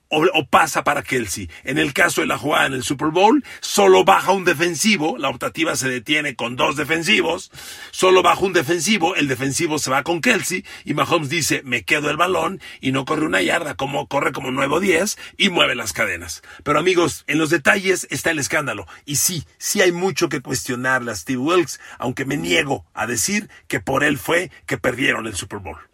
o, 0.08 0.46
pasa 0.46 0.84
para 0.84 1.02
Kelsey. 1.02 1.50
En 1.64 1.78
el 1.78 1.92
caso 1.92 2.20
de 2.20 2.26
la 2.26 2.38
jugada 2.38 2.66
en 2.66 2.72
el 2.74 2.82
Super 2.82 3.08
Bowl, 3.08 3.44
solo 3.60 4.04
baja 4.04 4.32
un 4.32 4.44
defensivo, 4.44 5.18
la 5.18 5.28
optativa 5.28 5.76
se 5.76 5.88
detiene 5.88 6.34
con 6.34 6.56
dos 6.56 6.76
defensivos, 6.76 7.50
solo 7.90 8.22
baja 8.22 8.44
un 8.44 8.52
defensivo, 8.52 9.14
el 9.14 9.28
defensivo 9.28 9.78
se 9.78 9.90
va 9.90 10.02
con 10.02 10.20
Kelsey 10.20 10.64
y 10.84 10.94
Mahomes 10.94 11.28
dice, 11.28 11.62
me 11.64 11.84
quedo 11.84 12.10
el 12.10 12.16
balón 12.16 12.60
y 12.80 12.92
no 12.92 13.04
corre 13.04 13.26
una 13.26 13.42
yarda, 13.42 13.74
como 13.74 14.08
corre 14.08 14.32
como 14.32 14.50
nuevo 14.50 14.80
10 14.80 15.18
y 15.36 15.50
mueve 15.50 15.74
las 15.74 15.92
cadenas. 15.92 16.42
Pero 16.62 16.78
amigos, 16.78 17.24
en 17.26 17.38
los 17.38 17.50
detalles 17.50 18.06
está 18.10 18.30
el 18.30 18.38
escándalo. 18.38 18.86
Y 19.04 19.16
sí, 19.16 19.44
sí 19.58 19.80
hay 19.80 19.92
mucho 19.92 20.28
que 20.28 20.40
cuestionarle 20.40 21.12
a 21.12 21.16
Steve 21.16 21.38
Wilkes, 21.38 21.80
aunque 21.98 22.24
me 22.24 22.36
niego 22.36 22.86
a 22.94 23.06
decir 23.06 23.48
que 23.66 23.80
por 23.80 24.04
él 24.04 24.18
fue 24.18 24.50
que 24.66 24.78
perdieron 24.78 25.26
el 25.26 25.34
Super 25.34 25.58
Bowl. 25.58 25.88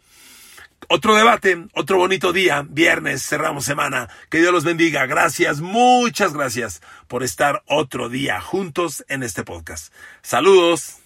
Otro 0.87 1.15
debate, 1.15 1.65
otro 1.73 1.97
bonito 1.97 2.31
día, 2.31 2.65
viernes, 2.67 3.25
cerramos 3.25 3.65
semana. 3.65 4.09
Que 4.29 4.39
Dios 4.39 4.53
los 4.53 4.63
bendiga. 4.63 5.05
Gracias, 5.05 5.61
muchas 5.61 6.33
gracias 6.33 6.81
por 7.07 7.23
estar 7.23 7.63
otro 7.67 8.09
día 8.09 8.39
juntos 8.39 9.03
en 9.07 9.23
este 9.23 9.43
podcast. 9.43 9.93
Saludos. 10.21 10.97